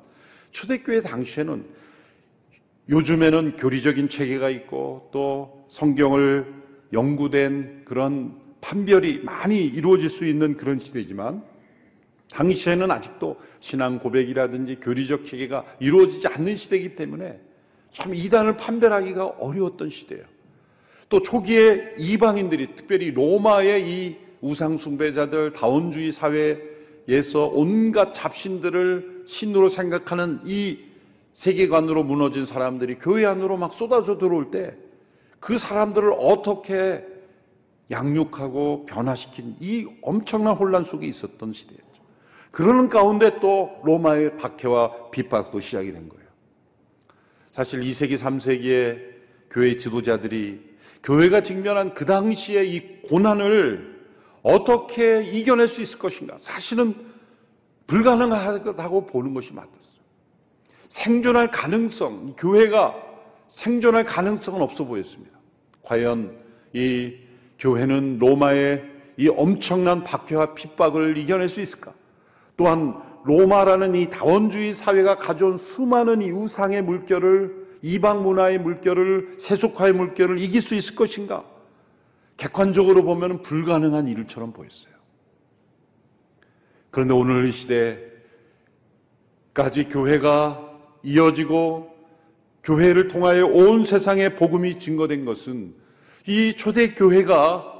초대교회 0.51 1.01
당시에는 1.01 1.65
요즘에는 2.89 3.55
교리적인 3.55 4.09
체계가 4.09 4.49
있고 4.49 5.09
또 5.13 5.65
성경을 5.69 6.53
연구된 6.91 7.85
그런 7.85 8.39
판별이 8.61 9.23
많이 9.23 9.65
이루어질 9.65 10.09
수 10.09 10.25
있는 10.25 10.57
그런 10.57 10.79
시대지만 10.79 11.43
당시에는 12.33 12.89
아직도 12.89 13.37
신앙 13.59 13.99
고백이라든지 13.99 14.77
교리적 14.81 15.25
체계가 15.25 15.65
이루어지지 15.79 16.27
않는 16.27 16.57
시대이기 16.57 16.95
때문에 16.95 17.39
참 17.91 18.13
이단을 18.13 18.57
판별하기가 18.57 19.25
어려웠던 19.25 19.89
시대예요. 19.89 20.23
또 21.09 21.21
초기에 21.21 21.93
이방인들이 21.99 22.75
특별히 22.75 23.11
로마의 23.11 23.87
이 23.87 24.15
우상 24.41 24.77
숭배자들 24.77 25.51
다원주의 25.53 26.11
사회에서 26.11 27.47
온갖 27.53 28.13
잡신들을 28.13 29.23
신으로 29.25 29.69
생각하는 29.69 30.39
이 30.45 30.79
세계관으로 31.33 32.03
무너진 32.03 32.45
사람들이 32.45 32.95
교회 32.99 33.25
안으로 33.25 33.57
막 33.57 33.73
쏟아져 33.73 34.17
들어올 34.17 34.51
때 34.51 34.83
그 35.43 35.57
사람들을 35.57 36.13
어떻게 36.17 37.05
양육하고 37.91 38.85
변화시킨 38.85 39.57
이 39.59 39.85
엄청난 40.01 40.55
혼란 40.55 40.85
속에 40.85 41.05
있었던 41.05 41.51
시대였죠. 41.51 41.82
그러는 42.53 42.87
가운데 42.87 43.39
또 43.39 43.81
로마의 43.83 44.37
박해와 44.37 45.09
핍박도 45.09 45.59
시작이 45.59 45.91
된 45.91 46.07
거예요. 46.07 46.23
사실 47.51 47.81
2세기, 47.81 48.15
3세기의 48.15 48.99
교회 49.49 49.75
지도자들이 49.75 50.61
교회가 51.01 51.41
직면한 51.41 51.95
그 51.95 52.05
당시의 52.05 52.71
이 52.71 53.01
고난을 53.09 53.99
어떻게 54.43 55.23
이겨낼 55.23 55.67
수 55.67 55.81
있을 55.81 55.97
것인가? 55.97 56.37
사실은 56.37 56.93
불가능하다고 57.87 59.07
보는 59.07 59.33
것이 59.33 59.51
맞았어요. 59.51 60.03
생존할 60.89 61.49
가능성, 61.49 62.35
교회가 62.37 62.95
생존할 63.47 64.03
가능성은 64.03 64.61
없어 64.61 64.85
보였습니다. 64.85 65.39
과연 65.81 66.37
이 66.73 67.15
교회는 67.57 68.19
로마의 68.19 68.83
이 69.17 69.27
엄청난 69.27 70.03
박해와 70.03 70.53
핍박을 70.53 71.17
이겨낼 71.17 71.49
수 71.49 71.59
있을까? 71.59 71.95
또한 72.55 73.01
로마라는 73.23 73.95
이 73.95 74.09
다원주의 74.09 74.73
사회가 74.73 75.17
가져온 75.17 75.57
수많은 75.57 76.21
이 76.21 76.31
우상의 76.31 76.81
물결을 76.83 77.63
이방 77.81 78.23
문화의 78.23 78.59
물결을 78.59 79.35
세속화의 79.39 79.93
물결을 79.93 80.39
이길 80.39 80.61
수 80.61 80.75
있을 80.75 80.95
것인가? 80.95 81.45
객관적으로 82.37 83.03
보면 83.03 83.41
불가능한 83.41 84.07
일처럼 84.07 84.53
보였어요. 84.53 84.93
그런데 86.91 87.13
오늘 87.13 87.45
이 87.45 87.51
시대까지 89.53 89.89
교회가 89.89 90.69
이어지고 91.03 91.93
교회를 92.63 93.09
통하여 93.09 93.45
온 93.45 93.83
세상에 93.83 94.35
복음이 94.35 94.79
증거된 94.79 95.25
것은 95.25 95.75
이 96.27 96.53
초대교회가 96.55 97.71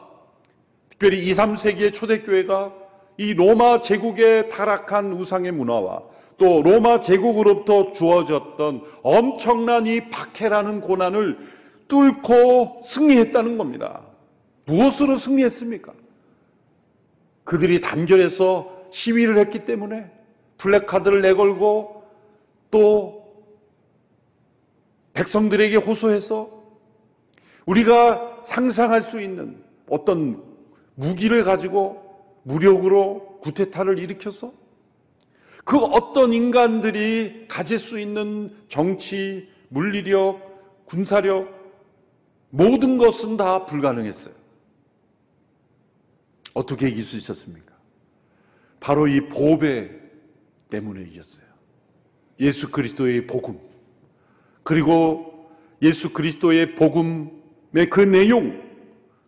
특별히 0.89 1.23
2, 1.23 1.31
3세기의 1.31 1.93
초대교회가 1.93 2.82
이 3.17 3.33
로마 3.33 3.81
제국의 3.81 4.49
타락한 4.49 5.13
우상의 5.13 5.51
문화와 5.51 6.01
또 6.37 6.61
로마 6.61 6.99
제국으로부터 6.99 7.93
주어졌던 7.93 8.83
엄청난 9.03 9.85
이 9.87 10.09
박해라는 10.09 10.81
고난을 10.81 11.37
뚫고 11.87 12.81
승리했다는 12.83 13.57
겁니다. 13.57 14.01
무엇으로 14.65 15.15
승리했습니까? 15.15 15.93
그들이 17.43 17.81
단결해서 17.81 18.71
시위를 18.89 19.37
했기 19.37 19.65
때문에 19.65 20.09
플래카드를 20.57 21.21
내걸고 21.21 22.03
또 22.71 23.23
백성들에게 25.13 25.75
호소해서 25.77 26.49
우리가 27.65 28.41
상상할 28.43 29.01
수 29.01 29.21
있는 29.21 29.63
어떤 29.89 30.43
무기를 30.95 31.43
가지고 31.43 32.02
무력으로 32.43 33.39
구테타를 33.41 33.99
일으켜서 33.99 34.53
그 35.65 35.77
어떤 35.77 36.33
인간들이 36.33 37.47
가질 37.47 37.79
수 37.79 37.99
있는 37.99 38.55
정치, 38.67 39.49
물리력, 39.69 40.85
군사력 40.85 41.63
모든 42.49 42.97
것은 42.97 43.37
다 43.37 43.65
불가능했어요. 43.65 44.33
어떻게 46.53 46.89
이길 46.89 47.03
수 47.05 47.17
있었습니까? 47.17 47.73
바로 48.79 49.07
이 49.07 49.21
보배 49.21 49.89
때문에 50.69 51.01
이겼어요. 51.03 51.45
예수 52.39 52.69
그리스도의 52.69 53.25
복음. 53.25 53.59
그리고 54.63 55.49
예수 55.81 56.11
그리스도의 56.11 56.75
복음의 56.75 57.89
그 57.89 58.01
내용, 58.01 58.61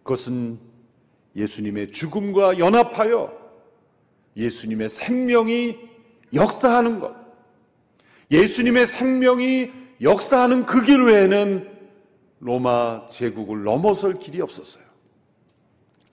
그것은 0.03 0.59
예수님의 1.35 1.91
죽음과 1.91 2.59
연합하여 2.59 3.31
예수님의 4.37 4.89
생명이 4.89 5.77
역사하는 6.33 6.99
것. 6.99 7.15
예수님의 8.31 8.87
생명이 8.87 9.71
역사하는 10.01 10.65
그 10.65 10.83
길 10.83 11.03
외에는 11.03 11.69
로마 12.39 13.05
제국을 13.07 13.63
넘어설 13.63 14.19
길이 14.19 14.41
없었어요. 14.41 14.83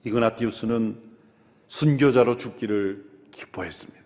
이그나티우스는 0.05 0.97
순교자로 1.67 2.37
죽기를 2.37 3.05
기뻐했습니다. 3.31 4.03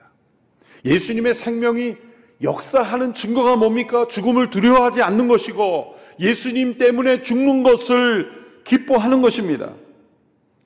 예수님의 0.86 1.34
생명이 1.34 1.95
역사하는 2.41 3.13
증거가 3.13 3.56
뭡니까? 3.56 4.08
죽음을 4.08 4.49
두려워하지 4.49 5.01
않는 5.01 5.27
것이고 5.27 5.95
예수님 6.19 6.77
때문에 6.77 7.21
죽는 7.21 7.63
것을 7.63 8.32
기뻐하는 8.63 9.21
것입니다. 9.21 9.73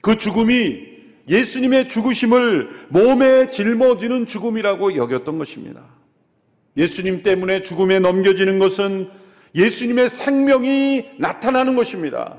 그 0.02 0.18
죽음이 0.18 0.92
예수님의 1.30 1.88
죽으심을 1.88 2.88
몸에 2.90 3.52
짊어지는 3.52 4.26
죽음이라고 4.26 4.96
여겼던 4.96 5.38
것입니다. 5.38 5.84
예수님 6.78 7.22
때문에 7.22 7.62
죽음에 7.62 8.00
넘겨지는 8.00 8.60
것은 8.60 9.10
예수님의 9.56 10.10
생명이 10.10 11.12
나타나는 11.18 11.76
것입니다. 11.76 12.38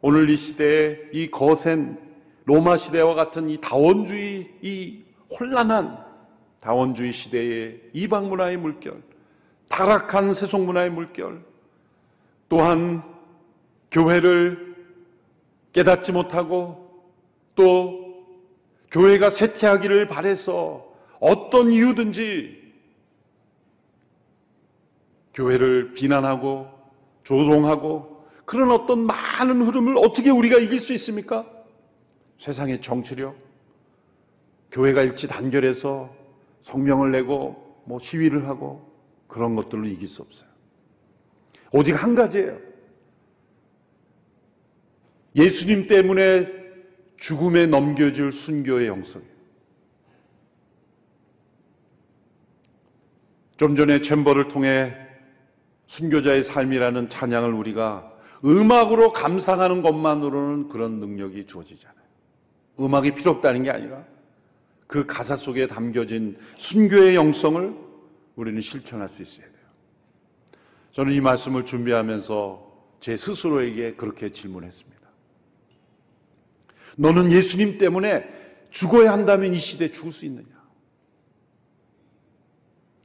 오늘 0.00 0.28
이 0.28 0.36
시대에 0.36 0.98
이 1.12 1.30
거센 1.30 1.98
로마 2.44 2.76
시대와 2.76 3.14
같은 3.14 3.48
이 3.48 3.58
다원주의, 3.58 4.48
이 4.62 5.02
혼란한 5.30 5.98
다원주의 6.60 7.12
시대의 7.12 7.80
이방 7.92 8.28
문화의 8.28 8.56
물결, 8.56 9.00
타락한 9.68 10.34
세속 10.34 10.64
문화의 10.64 10.90
물결, 10.90 11.42
또한 12.48 13.02
교회를 13.90 14.69
깨닫지 15.72 16.12
못하고 16.12 17.04
또 17.54 18.26
교회가 18.90 19.30
쇠퇴하기를 19.30 20.06
바래서 20.08 20.92
어떤 21.20 21.70
이유든지 21.72 22.60
교회를 25.34 25.92
비난하고 25.92 26.66
조롱하고 27.22 28.26
그런 28.44 28.72
어떤 28.72 29.06
많은 29.06 29.62
흐름을 29.62 29.96
어떻게 29.98 30.30
우리가 30.30 30.58
이길 30.58 30.80
수 30.80 30.92
있습니까? 30.94 31.46
세상의 32.38 32.80
정치력, 32.80 33.36
교회가 34.72 35.02
일치 35.02 35.28
단결해서 35.28 36.10
성명을 36.62 37.12
내고 37.12 37.82
뭐 37.84 37.98
시위를 37.98 38.48
하고 38.48 38.90
그런 39.28 39.54
것들로 39.54 39.86
이길 39.86 40.08
수 40.08 40.22
없어요. 40.22 40.48
오직 41.72 41.92
한 42.02 42.14
가지예요. 42.14 42.69
예수님 45.36 45.86
때문에 45.86 46.60
죽음에 47.16 47.66
넘겨질 47.66 48.32
순교의 48.32 48.88
영성이에요. 48.88 49.30
좀 53.56 53.76
전에 53.76 54.00
챔버를 54.00 54.48
통해 54.48 54.96
순교자의 55.86 56.42
삶이라는 56.42 57.08
찬양을 57.08 57.52
우리가 57.52 58.10
음악으로 58.44 59.12
감상하는 59.12 59.82
것만으로는 59.82 60.68
그런 60.68 60.98
능력이 60.98 61.46
주어지잖아요. 61.46 62.00
음악이 62.80 63.14
필요 63.14 63.32
없다는 63.32 63.64
게 63.64 63.70
아니라 63.70 64.04
그 64.86 65.04
가사 65.04 65.36
속에 65.36 65.66
담겨진 65.66 66.38
순교의 66.56 67.14
영성을 67.16 67.74
우리는 68.34 68.60
실천할 68.60 69.08
수 69.08 69.22
있어야 69.22 69.44
돼요. 69.44 69.60
저는 70.92 71.12
이 71.12 71.20
말씀을 71.20 71.66
준비하면서 71.66 72.96
제 72.98 73.16
스스로에게 73.16 73.94
그렇게 73.94 74.30
질문했습니다. 74.30 74.99
너는 76.96 77.30
예수님 77.32 77.78
때문에 77.78 78.28
죽어야 78.70 79.12
한다면 79.12 79.54
이 79.54 79.58
시대에 79.58 79.90
죽을 79.90 80.12
수 80.12 80.26
있느냐? 80.26 80.48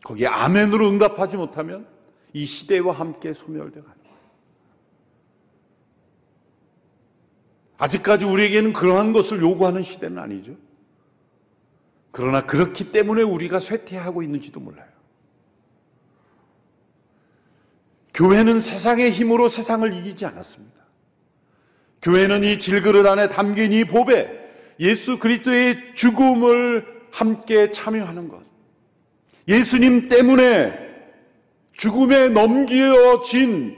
거기에 0.04 0.28
아멘으로 0.28 0.88
응답하지 0.90 1.38
못하면 1.38 1.88
이 2.34 2.46
시대와 2.46 2.94
함께 2.94 3.34
소멸되어 3.34 3.84
가는 3.84 4.04
거예요. 4.04 4.18
아직까지 7.78 8.26
우리에게는 8.26 8.74
그러한 8.74 9.14
것을 9.14 9.42
요구하는 9.42 9.84
시대는 9.84 10.20
아니죠. 10.20 10.56
그러나 12.12 12.46
그렇기 12.46 12.92
때문에 12.92 13.24
우리가 13.24 13.60
쇠퇴하고 13.60 14.22
있는지도 14.22 14.60
몰라요. 14.60 14.90
교회는 18.14 18.62
세상의 18.62 19.12
힘으로 19.12 19.50
세상을 19.50 19.94
이기지 19.94 20.26
않았습니다. 20.26 20.75
교회는 22.06 22.44
이 22.44 22.60
질그릇 22.60 23.04
안에 23.08 23.30
담긴 23.30 23.74
이 23.74 23.84
보배, 23.84 24.30
예수 24.80 25.18
그리스도의 25.18 25.96
죽음을 25.96 26.86
함께 27.12 27.72
참여하는 27.72 28.28
것. 28.28 28.44
예수님 29.48 30.08
때문에 30.08 30.78
죽음에 31.74 32.30
넘겨진 32.30 33.76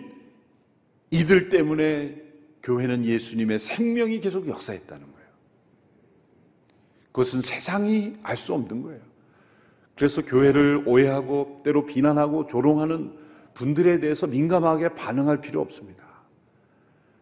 이들 1.10 1.48
때문에 1.48 2.22
교회는 2.64 3.06
예수님의 3.06 3.60
생명이 3.60 4.20
계속 4.20 4.46
역사했다는 4.50 5.04
거예요. 5.06 5.30
그것은 7.14 7.40
세상이 7.40 8.18
알 8.24 8.36
수 8.36 8.54
없는 8.54 8.82
거예요. 8.82 9.00
그래서 9.96 10.22
교회를 10.22 10.84
오해하고 10.86 11.62
때로 11.64 11.86
비난하고 11.86 12.48
조롱하는 12.48 13.18
분들에 13.54 14.02
대해서 14.02 14.28
민감하게 14.28 14.90
반응할 14.96 15.40
필요 15.40 15.62
없습니다. 15.62 16.07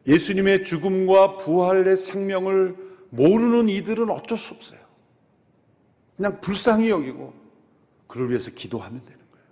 예수님의 0.08 0.66
죽음과 0.66 1.38
부활의 1.38 1.98
생명을 1.98 2.76
모르는 3.10 3.70
이들은 3.70 4.10
어쩔 4.10 4.38
수 4.38 4.54
없어요. 4.54 4.80
그냥 6.16 6.40
불쌍히 6.42 6.90
여기고 6.90 7.34
그를 8.08 8.30
위해서 8.30 8.52
기도하면 8.52 9.04
되는 9.04 9.20
거예요. 9.32 9.46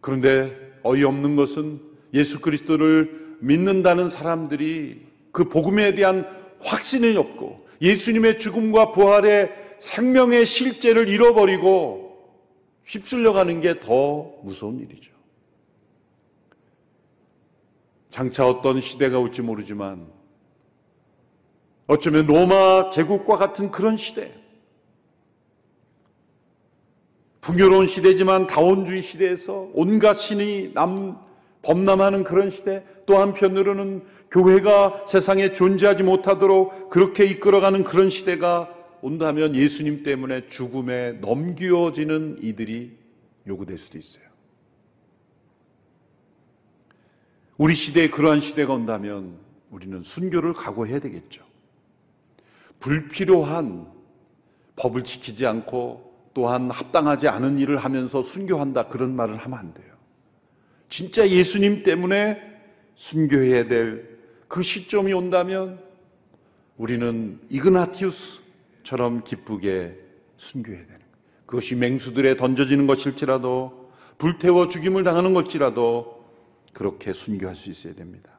그런데 0.00 0.80
어이없는 0.82 1.36
것은 1.36 1.80
예수 2.14 2.40
그리스도를 2.40 3.36
믿는다는 3.40 4.08
사람들이 4.08 5.06
그 5.32 5.48
복음에 5.48 5.94
대한 5.94 6.26
확신이 6.60 7.16
없고 7.16 7.66
예수님의 7.82 8.38
죽음과 8.38 8.92
부활의 8.92 9.76
생명의 9.78 10.46
실제를 10.46 11.08
잃어버리고 11.08 12.08
휩쓸려 12.84 13.32
가는 13.32 13.60
게 13.60 13.78
더 13.80 14.32
무서운 14.42 14.80
일이죠. 14.80 15.17
장차 18.10 18.46
어떤 18.46 18.80
시대가 18.80 19.18
올지 19.18 19.42
모르지만 19.42 20.06
어쩌면 21.86 22.26
로마 22.26 22.90
제국과 22.90 23.36
같은 23.36 23.70
그런 23.70 23.96
시대, 23.96 24.34
풍요로운 27.40 27.86
시대지만 27.86 28.46
다원주의 28.46 29.02
시대에서 29.02 29.70
온갖 29.72 30.14
신이 30.14 30.72
남, 30.74 31.18
범람하는 31.62 32.24
그런 32.24 32.50
시대, 32.50 32.84
또 33.06 33.16
한편으로는 33.16 34.04
교회가 34.30 35.06
세상에 35.08 35.52
존재하지 35.52 36.02
못하도록 36.02 36.90
그렇게 36.90 37.24
이끌어가는 37.24 37.84
그런 37.84 38.10
시대가 38.10 38.74
온다면 39.00 39.56
예수님 39.56 40.02
때문에 40.02 40.46
죽음에 40.48 41.12
넘겨지는 41.12 42.38
이들이 42.42 42.98
요구될 43.46 43.78
수도 43.78 43.96
있어요. 43.96 44.27
우리 47.58 47.74
시대에 47.74 48.08
그러한 48.08 48.40
시대가 48.40 48.72
온다면 48.72 49.36
우리는 49.70 50.00
순교를 50.00 50.54
각오해야 50.54 50.98
되겠죠. 51.00 51.44
불필요한 52.80 53.86
법을 54.76 55.04
지키지 55.04 55.46
않고 55.46 56.30
또한 56.32 56.70
합당하지 56.70 57.28
않은 57.28 57.58
일을 57.58 57.76
하면서 57.76 58.22
순교한다 58.22 58.88
그런 58.88 59.14
말을 59.14 59.36
하면 59.36 59.58
안 59.58 59.74
돼요. 59.74 59.92
진짜 60.88 61.28
예수님 61.28 61.82
때문에 61.82 62.40
순교해야 62.94 63.68
될 63.68 64.18
그 64.48 64.62
시점이 64.62 65.12
온다면 65.12 65.78
우리는 66.78 67.38
이그나티우스처럼 67.50 69.22
기쁘게 69.22 69.94
순교해야 70.38 70.80
되는 70.80 70.98
거예요. 70.98 71.12
그것이 71.46 71.76
맹수들에 71.76 72.36
던져지는 72.36 72.86
것일지라도 72.86 73.90
불태워 74.16 74.68
죽임을 74.68 75.04
당하는 75.04 75.34
것일지라도 75.34 76.17
그렇게 76.78 77.12
순교할 77.12 77.56
수 77.56 77.70
있어야 77.70 77.92
됩니다. 77.94 78.30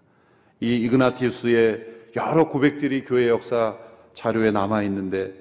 이 0.61 0.77
이그나티우스의 0.77 1.85
여러 2.15 2.47
고백들이 2.47 3.03
교회 3.03 3.27
역사 3.27 3.77
자료에 4.13 4.51
남아 4.51 4.83
있는데 4.83 5.33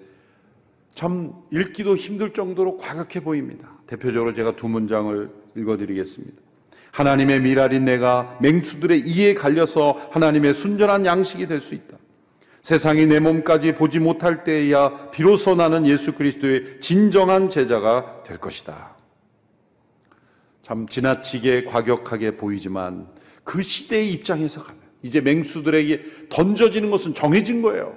참 0.95 1.33
읽기도 1.53 1.95
힘들 1.95 2.33
정도로 2.33 2.77
과격해 2.79 3.23
보입니다. 3.23 3.69
대표적으로 3.87 4.35
제가 4.35 4.57
두 4.57 4.67
문장을 4.69 5.31
읽어드리겠습니다. 5.57 6.43
하나님의 6.91 7.41
미랄인 7.41 7.85
내가 7.85 8.37
맹수들의 8.43 9.03
이에 9.07 9.35
갈려서 9.35 10.09
하나님의 10.11 10.53
순전한 10.53 11.07
양식이 11.07 11.47
될 11.47 11.61
수 11.61 11.77
있다. 11.77 11.97
세상이 12.63 13.07
내 13.07 13.21
몸까지 13.21 13.77
보지 13.77 14.01
못할 14.01 14.43
때에야 14.43 15.11
비로소 15.13 15.55
나는 15.55 15.87
예수 15.87 16.15
그리스도의 16.15 16.81
진정한 16.81 17.49
제자가 17.49 18.25
될 18.25 18.39
것이다. 18.39 18.98
참 20.69 20.87
지나치게 20.87 21.65
과격하게 21.65 22.37
보이지만 22.37 23.09
그 23.43 23.63
시대의 23.63 24.13
입장에서 24.13 24.63
가면 24.63 24.83
이제 25.01 25.23
맹수들에게 25.23 26.29
던져지는 26.29 26.91
것은 26.91 27.15
정해진 27.15 27.63
거예요. 27.63 27.97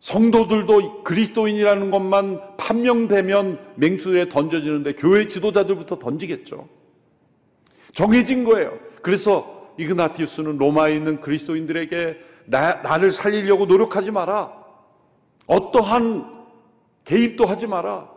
성도들도 0.00 1.04
그리스도인이라는 1.04 1.90
것만 1.90 2.56
판명되면 2.56 3.74
맹수에 3.76 4.30
던져지는데 4.30 4.94
교회 4.94 5.26
지도자들부터 5.26 5.98
던지겠죠. 5.98 6.70
정해진 7.92 8.44
거예요. 8.44 8.78
그래서 9.02 9.74
이그나티우스는 9.78 10.56
로마에 10.56 10.96
있는 10.96 11.20
그리스도인들에게 11.20 12.18
나, 12.46 12.76
나를 12.76 13.12
살리려고 13.12 13.66
노력하지 13.66 14.10
마라. 14.10 14.52
어떠한 15.46 16.46
개입도 17.04 17.44
하지 17.44 17.66
마라. 17.66 18.11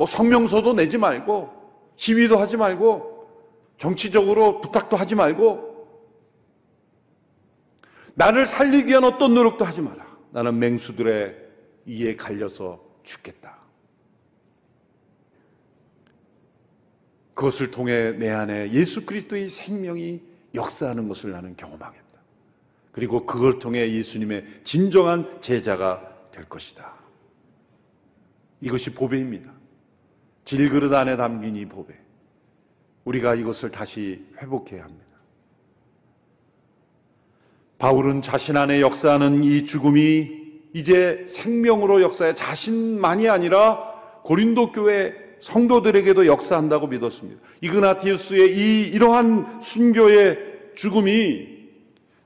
뭐 0.00 0.06
성명서도 0.06 0.72
내지 0.72 0.96
말고 0.96 1.50
시위도 1.96 2.38
하지 2.38 2.56
말고 2.56 3.28
정치적으로 3.76 4.62
부탁도 4.62 4.96
하지 4.96 5.14
말고 5.14 5.86
나를 8.14 8.46
살리기 8.46 8.88
위한 8.88 9.04
어떤 9.04 9.34
노력도 9.34 9.62
하지 9.62 9.82
마라. 9.82 10.06
나는 10.30 10.58
맹수들의 10.58 11.36
이에 11.84 12.16
갈려서 12.16 12.82
죽겠다. 13.02 13.58
그것을 17.34 17.70
통해 17.70 18.12
내 18.12 18.30
안에 18.30 18.72
예수 18.72 19.04
그리스도의 19.04 19.50
생명이 19.50 20.22
역사하는 20.54 21.08
것을 21.08 21.32
나는 21.32 21.54
경험하겠다. 21.58 22.20
그리고 22.92 23.26
그걸 23.26 23.58
통해 23.58 23.92
예수님의 23.92 24.46
진정한 24.64 25.42
제자가 25.42 26.30
될 26.32 26.48
것이다. 26.48 26.90
이것이 28.62 28.94
보배입니다. 28.94 29.59
질그릇 30.50 30.92
안에 30.92 31.16
담긴 31.16 31.54
이 31.54 31.64
보배. 31.64 31.94
우리가 33.04 33.36
이것을 33.36 33.70
다시 33.70 34.24
회복해야 34.42 34.82
합니다. 34.82 35.06
바울은 37.78 38.20
자신 38.20 38.56
안에 38.56 38.80
역사하는 38.80 39.44
이 39.44 39.64
죽음이 39.64 40.28
이제 40.72 41.24
생명으로 41.28 42.02
역사해 42.02 42.34
자신만이 42.34 43.28
아니라 43.28 43.78
고린도 44.24 44.72
교회 44.72 45.14
성도들에게도 45.38 46.26
역사한다고 46.26 46.88
믿었습니다. 46.88 47.40
이그나티우스의 47.60 48.52
이 48.52 48.88
이러한 48.88 49.60
순교의 49.60 50.72
죽음이 50.74 51.46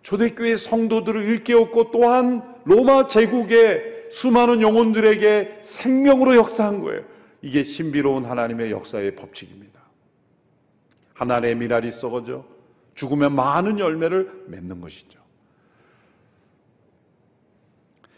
초대교회 0.03 0.57
성도들을 0.57 1.25
일깨웠고 1.25 1.91
또한 1.91 2.43
로마 2.65 3.07
제국의 3.07 4.07
수많은 4.11 4.63
영혼들에게 4.63 5.59
생명으로 5.61 6.37
역사한 6.37 6.81
거예요. 6.81 7.14
이게 7.45 7.63
신비로운 7.63 8.25
하나님의 8.25 8.71
역사의 8.71 9.17
법칙입니다. 9.17 9.79
하나님의 11.13 11.57
미랄이 11.57 11.93
썩어져 11.93 12.47
죽으면 12.95 13.35
많은 13.35 13.79
열매를 13.79 14.45
맺는 14.47 14.81
것이죠. 14.81 15.21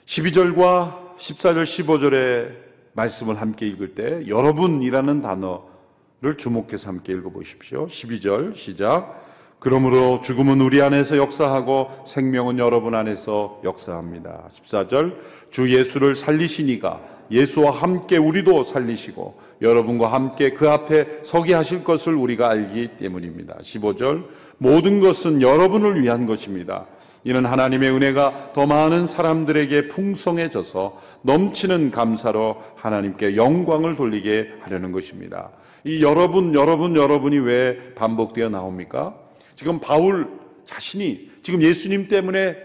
12절과 0.05 1.17
14절, 1.17 1.65
15절의 1.65 2.57
말씀을 2.93 3.41
함께 3.41 3.67
읽을 3.67 3.97
때 3.97 4.29
여러분이라는 4.29 5.23
단어를 5.23 6.37
주목해서 6.39 6.89
함께 6.89 7.13
읽어보십시오. 7.15 7.87
12절 7.87 8.55
시작. 8.55 9.25
그러므로 9.59 10.21
죽음은 10.21 10.61
우리 10.61 10.81
안에서 10.83 11.17
역사하고 11.17 12.05
생명은 12.07 12.61
여러분 12.61 12.95
안에서 12.95 13.61
역사합니다. 13.65 14.51
14절 14.53 15.17
주 15.51 15.75
예수를 15.75 16.15
살리시니가 16.15 17.16
예수와 17.31 17.71
함께 17.71 18.17
우리도 18.17 18.65
살리시고 18.65 19.35
여러분과 19.63 20.13
함께 20.13 20.53
그 20.53 20.69
앞에 20.69 21.21
서게 21.23 21.55
하실 21.55 21.85
것을 21.85 22.15
우리가 22.15 22.51
알기 22.51 22.89
때문입니다. 22.99 23.57
15절 23.61 24.25
모든 24.59 25.01
것은 25.01 25.43
여러분을 25.43 26.03
위한 26.03 26.27
것입니다. 26.27 26.87
이는 27.25 27.45
하나님의 27.45 27.91
은혜가 27.91 28.53
더 28.55 28.67
많은 28.67 29.07
사람들에게 29.07 29.89
풍성해져서 29.89 31.01
넘치는 31.23 31.91
감사로 31.91 32.63
하나님께 32.77 33.35
영광을 33.35 33.97
돌리게 33.97 34.53
하려는 34.61 34.93
것입니다. 34.93 35.51
이 35.83 36.05
여러분, 36.05 36.55
여러분, 36.55 36.95
여러분이 36.95 37.39
왜 37.41 37.95
반복되어 37.95 38.49
나옵니까? 38.49 39.17
지금 39.57 39.81
바울 39.81 40.29
자신이 40.63 41.31
지금 41.43 41.63
예수님 41.63 42.07
때문에 42.09 42.57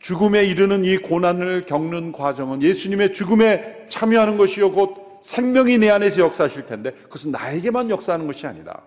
죽음에 0.00 0.44
이르는 0.44 0.84
이 0.84 0.96
고난을 0.96 1.66
겪는 1.66 2.12
과정은 2.12 2.62
예수님의 2.62 3.12
죽음에 3.12 3.86
참여하는 3.88 4.38
것이요 4.38 4.72
곧 4.72 5.20
생명이 5.22 5.78
내 5.78 5.90
안에서 5.90 6.22
역사하실 6.22 6.66
텐데 6.66 6.90
그것은 6.90 7.30
나에게만 7.30 7.90
역사하는 7.90 8.26
것이 8.26 8.46
아니다. 8.46 8.82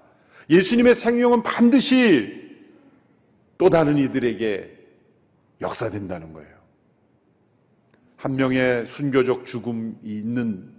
예수님의 0.50 0.96
생명은 0.96 1.44
반드시 1.44 2.42
또 3.58 3.70
다른 3.70 3.98
이들에게 3.98 4.78
역사된다는 5.62 6.34
거예요. 6.34 6.52
한 8.18 8.36
명의 8.36 8.86
순교적 8.88 9.46
죽음이 9.46 9.94
있는 10.04 10.74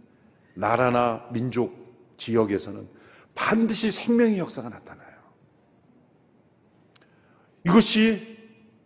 나라나 0.55 1.29
민족 1.33 2.17
지역에서는 2.17 2.89
반드시 3.35 3.91
생명의 3.93 4.39
역사가 4.39 4.69
나타나요. 4.69 5.05
이것이 7.65 8.34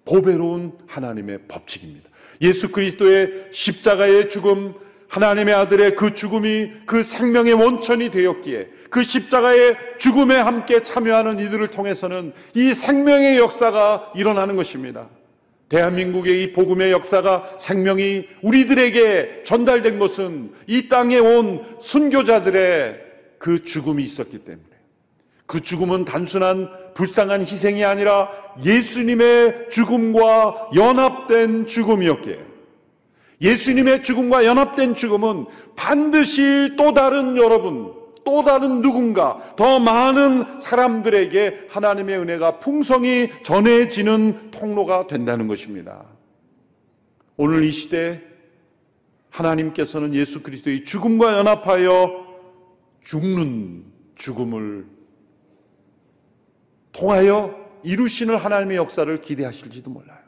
보배로운 0.08 0.72
하나님의 0.86 1.40
법칙입니다. 1.48 2.08
예수 2.40 2.70
그리스도의 2.70 3.48
십자가의 3.50 4.30
죽음, 4.30 4.74
하나님의 5.08 5.54
아들의 5.54 5.96
그 5.96 6.14
죽음이 6.14 6.70
그 6.86 7.02
생명의 7.02 7.52
원천이 7.52 8.10
되었기에 8.10 8.68
그 8.90 9.04
십자가의 9.04 9.76
죽음에 9.98 10.36
함께 10.36 10.82
참여하는 10.82 11.40
이들을 11.40 11.68
통해서는 11.68 12.32
이 12.54 12.72
생명의 12.72 13.38
역사가 13.38 14.12
일어나는 14.16 14.56
것입니다. 14.56 15.08
대한민국의 15.68 16.42
이 16.42 16.52
복음의 16.52 16.92
역사가 16.92 17.56
생명이 17.58 18.26
우리들에게 18.40 19.42
전달된 19.44 19.98
것은 19.98 20.52
이 20.66 20.88
땅에 20.88 21.18
온 21.18 21.62
순교자들의 21.80 23.00
그 23.38 23.62
죽음이 23.62 24.02
있었기 24.02 24.38
때문에 24.38 24.67
그 25.48 25.62
죽음은 25.62 26.04
단순한 26.04 26.92
불쌍한 26.92 27.40
희생이 27.40 27.82
아니라 27.82 28.30
예수님의 28.62 29.70
죽음과 29.70 30.72
연합된 30.76 31.64
죽음이었기에 31.64 32.38
예수님의 33.40 34.02
죽음과 34.02 34.44
연합된 34.44 34.94
죽음은 34.94 35.46
반드시 35.74 36.74
또 36.76 36.92
다른 36.92 37.38
여러분, 37.38 37.94
또 38.26 38.42
다른 38.42 38.82
누군가, 38.82 39.38
더 39.56 39.80
많은 39.80 40.60
사람들에게 40.60 41.68
하나님의 41.70 42.18
은혜가 42.18 42.58
풍성히 42.58 43.30
전해지는 43.42 44.50
통로가 44.50 45.06
된다는 45.06 45.48
것입니다. 45.48 46.04
오늘 47.38 47.64
이 47.64 47.70
시대 47.70 48.20
하나님께서는 49.30 50.12
예수 50.12 50.42
그리스도의 50.42 50.84
죽음과 50.84 51.38
연합하여 51.38 52.26
죽는 53.04 53.84
죽음을 54.16 54.97
통하여 56.98 57.56
이루시는 57.84 58.36
하나님의 58.36 58.76
역사를 58.76 59.20
기대하실지도 59.20 59.88
몰라요. 59.88 60.18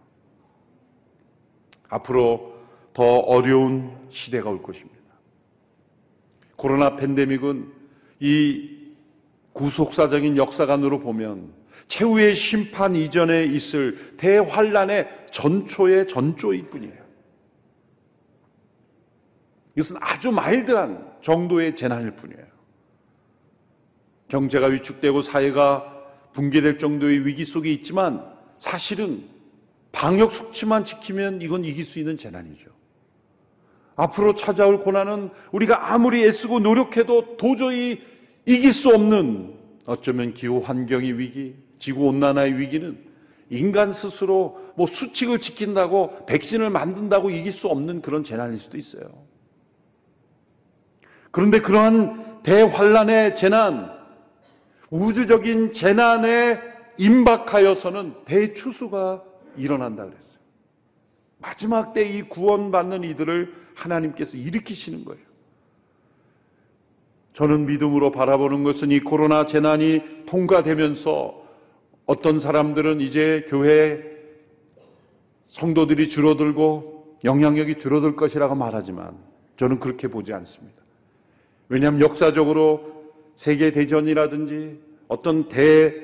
앞으로 1.88 2.54
더 2.92 3.02
어려운 3.02 3.96
시대가 4.08 4.50
올 4.50 4.62
것입니다. 4.62 5.00
코로나 6.54 6.94
팬데믹은 6.94 7.72
이 8.20 8.92
구속사적인 9.52 10.36
역사관으로 10.36 11.00
보면 11.00 11.52
최후의 11.88 12.36
심판 12.36 12.94
이전에 12.94 13.44
있을 13.46 14.16
대환란의 14.16 15.26
전초의 15.32 16.06
전조일 16.06 16.70
뿐이에요. 16.70 17.00
이것은 19.74 19.96
아주 20.00 20.30
마일드한 20.30 21.16
정도의 21.20 21.74
재난일 21.74 22.12
뿐이에요. 22.12 22.46
경제가 24.28 24.68
위축되고 24.68 25.22
사회가 25.22 25.89
붕괴될 26.32 26.78
정도의 26.78 27.26
위기 27.26 27.44
속에 27.44 27.70
있지만 27.72 28.24
사실은 28.58 29.24
방역 29.92 30.32
수치만 30.32 30.84
지키면 30.84 31.42
이건 31.42 31.64
이길 31.64 31.84
수 31.84 31.98
있는 31.98 32.16
재난이죠. 32.16 32.70
앞으로 33.96 34.34
찾아올 34.34 34.80
고난은 34.80 35.30
우리가 35.52 35.92
아무리 35.92 36.24
애쓰고 36.24 36.60
노력해도 36.60 37.36
도저히 37.36 38.00
이길 38.46 38.72
수 38.72 38.94
없는 38.94 39.54
어쩌면 39.86 40.32
기후 40.32 40.60
환경의 40.60 41.18
위기, 41.18 41.56
지구 41.78 42.06
온난화의 42.06 42.58
위기는 42.58 42.98
인간 43.50 43.92
스스로 43.92 44.72
뭐 44.76 44.86
수칙을 44.86 45.40
지킨다고 45.40 46.24
백신을 46.26 46.70
만든다고 46.70 47.30
이길 47.30 47.52
수 47.52 47.68
없는 47.68 48.00
그런 48.00 48.22
재난일 48.22 48.56
수도 48.56 48.78
있어요. 48.78 49.02
그런데 51.32 51.60
그러한 51.60 52.42
대환란의 52.42 53.36
재난, 53.36 53.99
우주적인 54.90 55.72
재난에 55.72 56.60
임박하여서는 56.98 58.24
대추수가 58.24 59.24
일어난다 59.56 60.04
그랬어요. 60.04 60.38
마지막 61.38 61.92
때 61.94 62.06
이 62.06 62.22
구원받는 62.22 63.04
이들을 63.04 63.54
하나님께서 63.74 64.36
일으키시는 64.36 65.04
거예요. 65.04 65.22
저는 67.32 67.66
믿음으로 67.66 68.10
바라보는 68.10 68.64
것은 68.64 68.90
이 68.90 69.00
코로나 69.00 69.44
재난이 69.44 70.26
통과되면서 70.26 71.40
어떤 72.04 72.38
사람들은 72.38 73.00
이제 73.00 73.46
교회 73.48 74.02
성도들이 75.46 76.08
줄어들고 76.08 77.18
영향력이 77.24 77.76
줄어들 77.76 78.16
것이라고 78.16 78.54
말하지만 78.56 79.16
저는 79.56 79.78
그렇게 79.78 80.08
보지 80.08 80.32
않습니다. 80.34 80.82
왜냐하면 81.68 82.00
역사적으로 82.00 82.89
세계 83.40 83.72
대전이라든지 83.72 84.78
어떤 85.08 85.48
대 85.48 85.94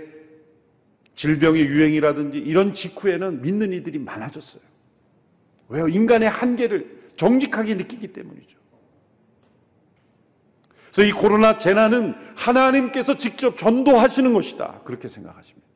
질병의 1.14 1.66
유행이라든지 1.66 2.38
이런 2.38 2.72
직후에는 2.72 3.42
믿는 3.42 3.74
이들이 3.74 3.98
많아졌어요. 3.98 4.62
왜요? 5.68 5.86
인간의 5.86 6.30
한계를 6.30 7.10
정직하게 7.14 7.74
느끼기 7.74 8.14
때문이죠. 8.14 8.58
그래서 10.90 11.02
이 11.02 11.12
코로나 11.12 11.58
재난은 11.58 12.14
하나님께서 12.36 13.18
직접 13.18 13.58
전도하시는 13.58 14.32
것이다. 14.32 14.80
그렇게 14.84 15.06
생각하십니다. 15.06 15.68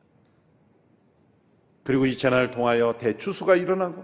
그리고 1.83 2.07
이 2.07 2.17
재난을 2.17 2.49
통하여 2.49 2.97
대추수가 2.97 3.55
일어나고 3.55 4.03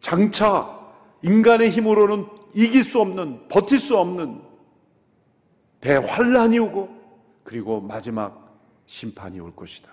장차 0.00 0.80
인간의 1.20 1.68
힘으로는 1.68 2.24
이길 2.54 2.84
수 2.84 3.02
없는, 3.02 3.48
버틸 3.48 3.78
수 3.78 3.98
없는 3.98 4.48
대환란이 5.80 6.58
오고 6.58 6.88
그리고 7.42 7.80
마지막 7.80 8.58
심판이 8.86 9.40
올 9.40 9.54
것이다. 9.54 9.88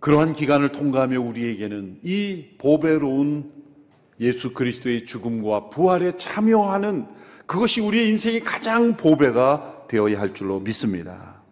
그러한 0.00 0.32
기간을 0.32 0.70
통과하며 0.70 1.20
우리에게는 1.20 2.00
이 2.04 2.50
보배로운 2.58 3.52
예수 4.20 4.52
그리스도의 4.52 5.04
죽음과 5.04 5.70
부활에 5.70 6.12
참여하는 6.12 7.06
그것이 7.46 7.80
우리의 7.80 8.08
인생의 8.10 8.40
가장 8.40 8.96
보배가 8.96 9.86
되어야 9.88 10.20
할 10.20 10.34
줄로 10.34 10.60
믿습니다. 10.60 11.42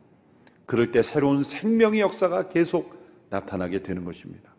그럴 0.67 0.91
때 0.91 1.03
새로운 1.03 1.43
생명의 1.43 2.01
역사가 2.01 2.49
계속 2.49 2.97
나타나게 3.31 3.83
되는 3.83 4.05
것입니다. 4.05 4.55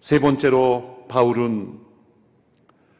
세 0.00 0.18
번째로 0.18 1.06
바울은 1.08 1.85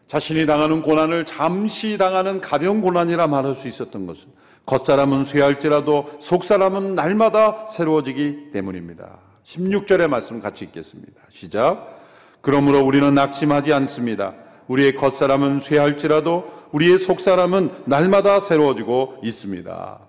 자신이 0.07 0.47
당하는 0.47 0.83
고난을 0.83 1.25
잠시 1.25 1.99
당하는 1.99 2.41
가벼운 2.41 2.81
고난이라 2.81 3.27
말할 3.27 3.55
수 3.55 3.69
있었던 3.69 4.07
것은 4.07 4.29
겉사람은 4.67 5.25
쇠할지라도 5.25 6.11
속사람은 6.21 6.95
날마다 6.95 7.67
새로워지기 7.69 8.51
때문입니다. 8.53 9.19
16절의 9.45 10.09
말씀 10.09 10.41
같이 10.41 10.65
읽겠습니다. 10.65 11.21
시작. 11.29 12.01
그러므로 12.41 12.85
우리는 12.85 13.13
낙심하지 13.15 13.73
않습니다. 13.73 14.35
우리의 14.69 14.97
겉사람은 14.97 15.61
쇠할지라도 15.61 16.51
우리의 16.73 16.99
속사람은 16.99 17.71
날마다 17.87 18.41
새로워지고 18.41 19.19
있습니다. 19.23 20.01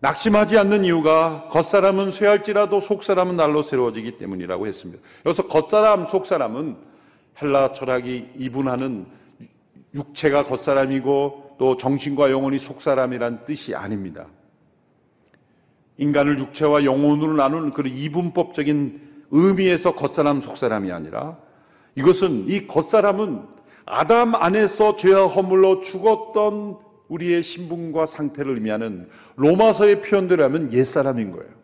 낙심하지 0.00 0.56
않는 0.58 0.84
이유가 0.84 1.48
겉사람은 1.50 2.12
쇠할지라도 2.12 2.80
속사람은 2.80 3.36
날로 3.36 3.62
새로워지기 3.62 4.18
때문이라고 4.18 4.66
했습니다. 4.66 5.02
여기서 5.26 5.48
겉사람, 5.48 6.06
속사람은 6.06 6.76
헬라 7.40 7.72
철학이 7.72 8.30
이분하는 8.36 9.06
육체가 9.94 10.44
겉사람이고 10.44 11.56
또 11.58 11.76
정신과 11.76 12.30
영혼이 12.30 12.58
속사람이란 12.58 13.44
뜻이 13.44 13.74
아닙니다. 13.74 14.26
인간을 15.96 16.38
육체와 16.38 16.84
영혼으로 16.84 17.34
나누는 17.34 17.72
그 17.72 17.82
이분법적인 17.86 19.26
의미에서 19.30 19.94
겉사람, 19.94 20.40
속사람이 20.40 20.90
아니라 20.92 21.36
이것은 21.96 22.48
이 22.48 22.66
겉사람은 22.66 23.46
아담 23.84 24.34
안에서 24.34 24.96
죄와 24.96 25.26
허물로 25.26 25.80
죽었던 25.80 26.76
우리의 27.08 27.42
신분과 27.42 28.06
상태를 28.06 28.54
의미하는 28.54 29.08
로마서의 29.36 30.02
표현대로 30.02 30.44
하면 30.44 30.72
옛사람인 30.72 31.32
거예요. 31.32 31.57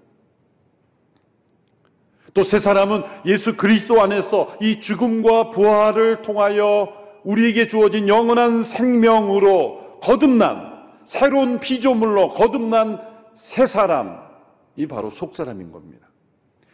또새 2.35 2.59
사람은 2.59 3.03
예수 3.27 3.57
그리스도 3.57 4.03
안에서 4.03 4.57
이 4.61 4.81
죽음과 4.81 5.51
부활을 5.51 6.23
통하여 6.23 6.93
우리에게 7.23 7.69
주어진 7.69 8.09
영원한 8.09 8.65
생명으로 8.65 10.01
거듭난 10.03 10.75
새로운 11.05 11.61
피조물로 11.61 12.31
거듭난 12.31 13.01
새 13.33 13.67
사람이 13.67 14.87
바로 14.89 15.11
속사람인 15.11 15.71
겁니다. 15.71 16.09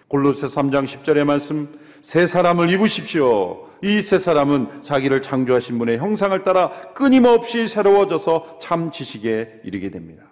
골로새 0.08 0.46
3장 0.46 0.84
10절의 0.86 1.24
말씀 1.24 1.78
새 2.02 2.26
사람을 2.26 2.70
입으십시오. 2.70 3.68
이새 3.82 4.18
사람은 4.18 4.82
자기를 4.82 5.22
창조하신 5.22 5.78
분의 5.78 5.98
형상을 5.98 6.42
따라 6.42 6.70
끊임없이 6.94 7.68
새로워져서 7.68 8.58
참 8.60 8.90
지식에 8.90 9.60
이르게 9.64 9.90
됩니다. 9.90 10.24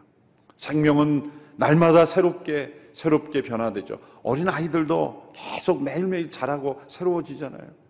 생명은 0.57 1.31
날마다 1.57 2.05
새롭게 2.05 2.75
새롭게 2.93 3.43
변화되죠. 3.43 3.99
어린 4.23 4.49
아이들도 4.49 5.33
계속 5.35 5.83
매일매일 5.83 6.31
자라고 6.31 6.81
새로워지잖아요. 6.87 7.89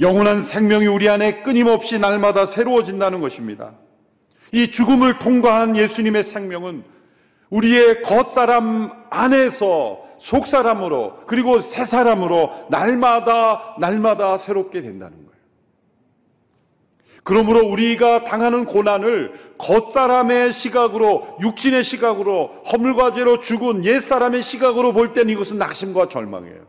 영원한 0.00 0.42
생명이 0.42 0.86
우리 0.86 1.08
안에 1.08 1.42
끊임없이 1.42 1.98
날마다 1.98 2.46
새로워진다는 2.46 3.20
것입니다. 3.20 3.74
이 4.52 4.70
죽음을 4.70 5.18
통과한 5.18 5.76
예수님의 5.76 6.24
생명은 6.24 6.84
우리의 7.50 8.02
겉사람 8.02 8.90
안에서 9.10 10.02
속사람으로 10.18 11.24
그리고 11.26 11.60
새사람으로 11.60 12.66
날마다 12.70 13.76
날마다 13.78 14.36
새롭게 14.36 14.82
된다는 14.82 15.16
거예요. 15.26 15.39
그러므로 17.22 17.66
우리가 17.66 18.24
당하는 18.24 18.64
고난을 18.64 19.34
겉사람의 19.58 20.52
시각으로 20.52 21.38
육신의 21.42 21.84
시각으로 21.84 22.62
허물과 22.72 23.12
죄로 23.12 23.40
죽은 23.40 23.84
옛사람의 23.84 24.42
시각으로 24.42 24.92
볼 24.92 25.12
때는 25.12 25.32
이것은 25.32 25.58
낙심과 25.58 26.08
절망이에요. 26.08 26.66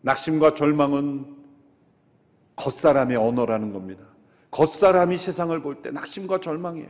낙심과 0.00 0.54
절망은 0.54 1.26
겉사람의 2.56 3.16
언어라는 3.16 3.72
겁니다. 3.72 4.04
겉사람이 4.50 5.16
세상을 5.16 5.60
볼 5.62 5.82
때 5.82 5.90
낙심과 5.90 6.38
절망이에요. 6.38 6.88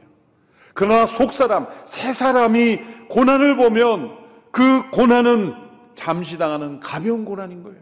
그러나 0.75 1.07
속사람, 1.07 1.69
새 1.87 2.13
사람이 2.13 2.79
고난을 3.09 3.57
보면 3.57 4.19
그 4.51 4.91
고난은 4.91 5.55
잠시 5.95 6.37
당하는 6.37 6.81
가벼운 6.81 7.25
고난인 7.25 7.63
거예요. 7.63 7.79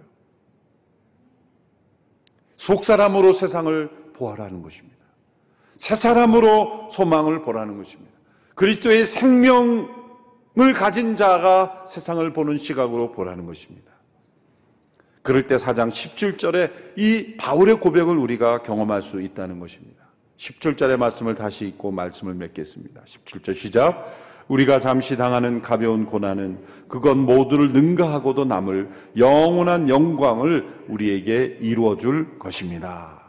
속사람으로 2.57 3.33
세상을 3.33 4.02
보아라는 4.23 4.63
것입니다. 4.63 4.99
새 5.77 5.97
사람으로 5.97 6.89
소망을 6.91 7.43
보라는 7.43 7.77
것입니다. 7.77 8.13
그리스도의 8.55 9.05
생명을 9.05 9.89
가진 10.77 11.17
자가 11.17 11.85
세상을 11.87 12.33
보는 12.33 12.59
시각으로 12.59 13.11
보라는 13.11 13.47
것입니다. 13.47 13.91
그럴 15.23 15.47
때 15.47 15.57
4장 15.57 15.91
17절에 15.91 16.73
이 16.97 17.37
바울의 17.37 17.81
고백을 17.81 18.17
우리가 18.17 18.59
경험할 18.59 19.03
수 19.03 19.21
있다는 19.21 19.59
것입니다. 19.59 20.03
17절의 20.37 20.97
말씀을 20.97 21.35
다시 21.35 21.67
읽고 21.67 21.91
말씀을 21.91 22.35
맺겠습니다. 22.35 23.03
17절 23.03 23.55
시작. 23.55 24.07
우리가 24.49 24.81
잠시 24.81 25.17
당하는 25.17 25.63
가벼운 25.63 26.05
고난은 26.05 26.59
그것 26.89 27.17
모두를 27.17 27.73
능가하고도 27.73 28.45
남을 28.45 28.91
영원한 29.17 29.89
영광을 29.89 30.85
우리에게 30.89 31.59
이루어 31.61 31.97
줄 31.97 32.39
것입니다. 32.39 33.22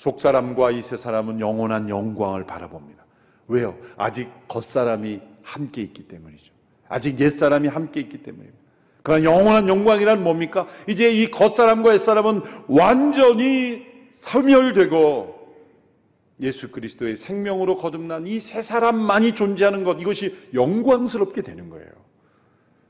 속사람과 0.00 0.70
이세 0.70 0.96
사람은 0.96 1.40
영원한 1.40 1.90
영광을 1.90 2.46
바라봅니다. 2.46 3.04
왜요? 3.48 3.76
아직 3.98 4.30
겉사람이 4.48 5.20
함께 5.42 5.82
있기 5.82 6.08
때문이죠. 6.08 6.54
아직 6.88 7.20
옛사람이 7.20 7.68
함께 7.68 8.00
있기 8.00 8.22
때문입니다. 8.22 8.58
그러나 9.02 9.24
영원한 9.24 9.68
영광이란 9.68 10.24
뭡니까? 10.24 10.66
이제 10.88 11.10
이 11.10 11.26
겉사람과 11.26 11.92
옛사람은 11.92 12.40
완전히 12.68 13.86
사멸되고 14.12 15.38
예수 16.40 16.70
그리스도의 16.70 17.16
생명으로 17.16 17.76
거듭난 17.76 18.26
이 18.26 18.38
세 18.38 18.62
사람만이 18.62 19.34
존재하는 19.34 19.84
것 19.84 20.00
이것이 20.00 20.34
영광스럽게 20.54 21.42
되는 21.42 21.68
거예요. 21.68 21.88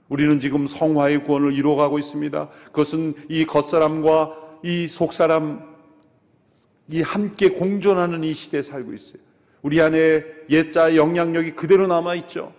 우리는 0.08 0.38
지금 0.38 0.68
성화의 0.68 1.24
구원을 1.24 1.54
이루어가고 1.54 1.98
있습니다. 1.98 2.50
그것은 2.66 3.14
이 3.28 3.44
겉사람과 3.46 4.36
이 4.62 4.86
속사람 4.86 5.69
이 6.90 7.02
함께 7.02 7.50
공존하는 7.50 8.24
이 8.24 8.34
시대에 8.34 8.62
살고 8.62 8.92
있어요. 8.94 9.22
우리 9.62 9.80
안에 9.80 10.24
옛자의 10.48 10.96
영향력이 10.96 11.52
그대로 11.52 11.86
남아 11.86 12.14
있죠. 12.16 12.52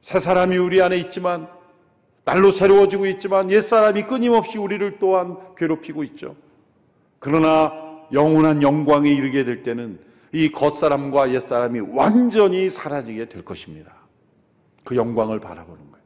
새 0.00 0.20
사람이 0.20 0.56
우리 0.56 0.80
안에 0.80 0.96
있지만 0.98 1.48
날로 2.24 2.50
새로워지고 2.50 3.06
있지만 3.06 3.50
옛 3.50 3.62
사람이 3.62 4.02
끊임없이 4.02 4.58
우리를 4.58 4.98
또한 4.98 5.36
괴롭히고 5.56 6.04
있죠. 6.04 6.36
그러나 7.18 7.72
영원한 8.12 8.62
영광에 8.62 9.10
이르게 9.10 9.44
될 9.44 9.62
때는 9.62 9.98
이 10.32 10.50
겉사람과 10.50 11.32
옛사람이 11.32 11.80
완전히 11.80 12.68
사라지게 12.68 13.30
될 13.30 13.44
것입니다. 13.44 13.94
그 14.84 14.94
영광을 14.94 15.40
바라보는 15.40 15.90
거예요. 15.90 16.04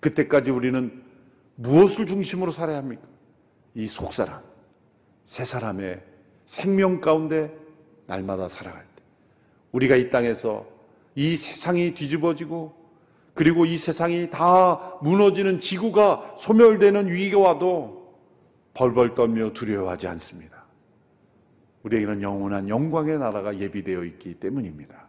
그때까지 0.00 0.50
우리는 0.50 1.02
무엇을 1.56 2.06
중심으로 2.06 2.50
살아야 2.50 2.78
합니까? 2.78 3.02
이 3.74 3.86
속사람, 3.86 4.40
새 5.24 5.44
사람의 5.44 6.13
생명 6.46 7.00
가운데 7.00 7.52
날마다 8.06 8.48
살아갈 8.48 8.82
때. 8.82 9.02
우리가 9.72 9.96
이 9.96 10.10
땅에서 10.10 10.66
이 11.14 11.36
세상이 11.36 11.94
뒤집어지고 11.94 12.74
그리고 13.34 13.66
이 13.66 13.76
세상이 13.76 14.30
다 14.30 14.98
무너지는 15.02 15.58
지구가 15.58 16.36
소멸되는 16.38 17.08
위기가 17.08 17.40
와도 17.40 18.14
벌벌 18.74 19.14
떨며 19.14 19.50
두려워하지 19.52 20.06
않습니다. 20.08 20.64
우리에게는 21.82 22.22
영원한 22.22 22.68
영광의 22.68 23.18
나라가 23.18 23.56
예비되어 23.56 24.04
있기 24.04 24.34
때문입니다. 24.34 25.08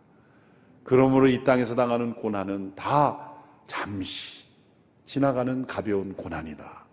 그러므로 0.84 1.28
이 1.28 1.44
땅에서 1.44 1.76
당하는 1.76 2.14
고난은 2.14 2.76
다 2.76 3.32
잠시 3.68 4.46
지나가는 5.06 5.66
가벼운 5.66 6.14
고난이다. 6.14 6.86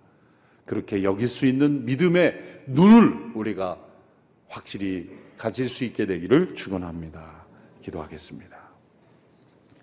그렇게 0.64 1.02
여길 1.02 1.28
수 1.28 1.46
있는 1.46 1.84
믿음의 1.84 2.64
눈을 2.68 3.32
우리가 3.34 3.78
확실히 4.52 5.08
가질 5.38 5.68
수 5.68 5.82
있게 5.84 6.04
되기를 6.04 6.54
축원합니다. 6.54 7.46
기도하겠습니다. 7.80 8.54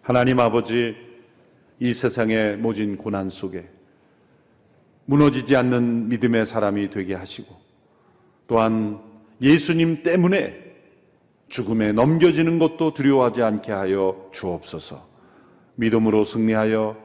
하나님 0.02 0.40
아버지 0.40 0.96
이 1.80 1.94
세상의 1.94 2.58
모진 2.58 2.96
고난 2.96 3.30
속에 3.30 3.68
무너지지 5.06 5.56
않는 5.56 6.10
믿음의 6.10 6.46
사람이 6.46 6.92
되게 6.92 7.16
하시고 7.16 7.56
또한 8.46 9.00
예수님 9.42 10.04
때문에 10.04 10.70
죽음에 11.48 11.92
넘겨지는 11.92 12.60
것도 12.60 12.94
두려워하지 12.94 13.42
않게 13.42 13.72
하여 13.72 14.30
주옵소서. 14.32 15.08
믿음으로 15.76 16.26
승리하여 16.26 16.96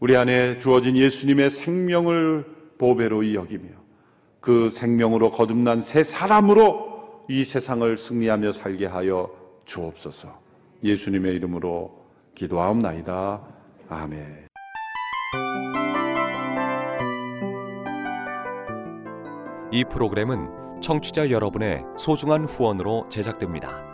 우리 0.00 0.16
안에 0.16 0.58
주어진 0.58 0.96
예수님의 0.96 1.50
생명을 1.50 2.44
보배로 2.78 3.34
여기며 3.34 3.68
그 4.40 4.68
생명으로 4.70 5.30
거듭난 5.30 5.80
새 5.80 6.02
사람으로 6.02 6.93
이 7.28 7.44
세상을 7.44 7.96
승리하며 7.96 8.52
살게 8.52 8.86
하여 8.86 9.30
주옵소서. 9.64 10.28
예수님의 10.82 11.34
이름으로 11.36 12.04
기도하옵나이다. 12.34 13.42
아멘. 13.88 14.48
이 19.72 19.84
프로그램은 19.84 20.80
청취자 20.82 21.30
여러분의 21.30 21.82
소중한 21.96 22.44
후원으로 22.44 23.08
제작됩니다. 23.08 23.93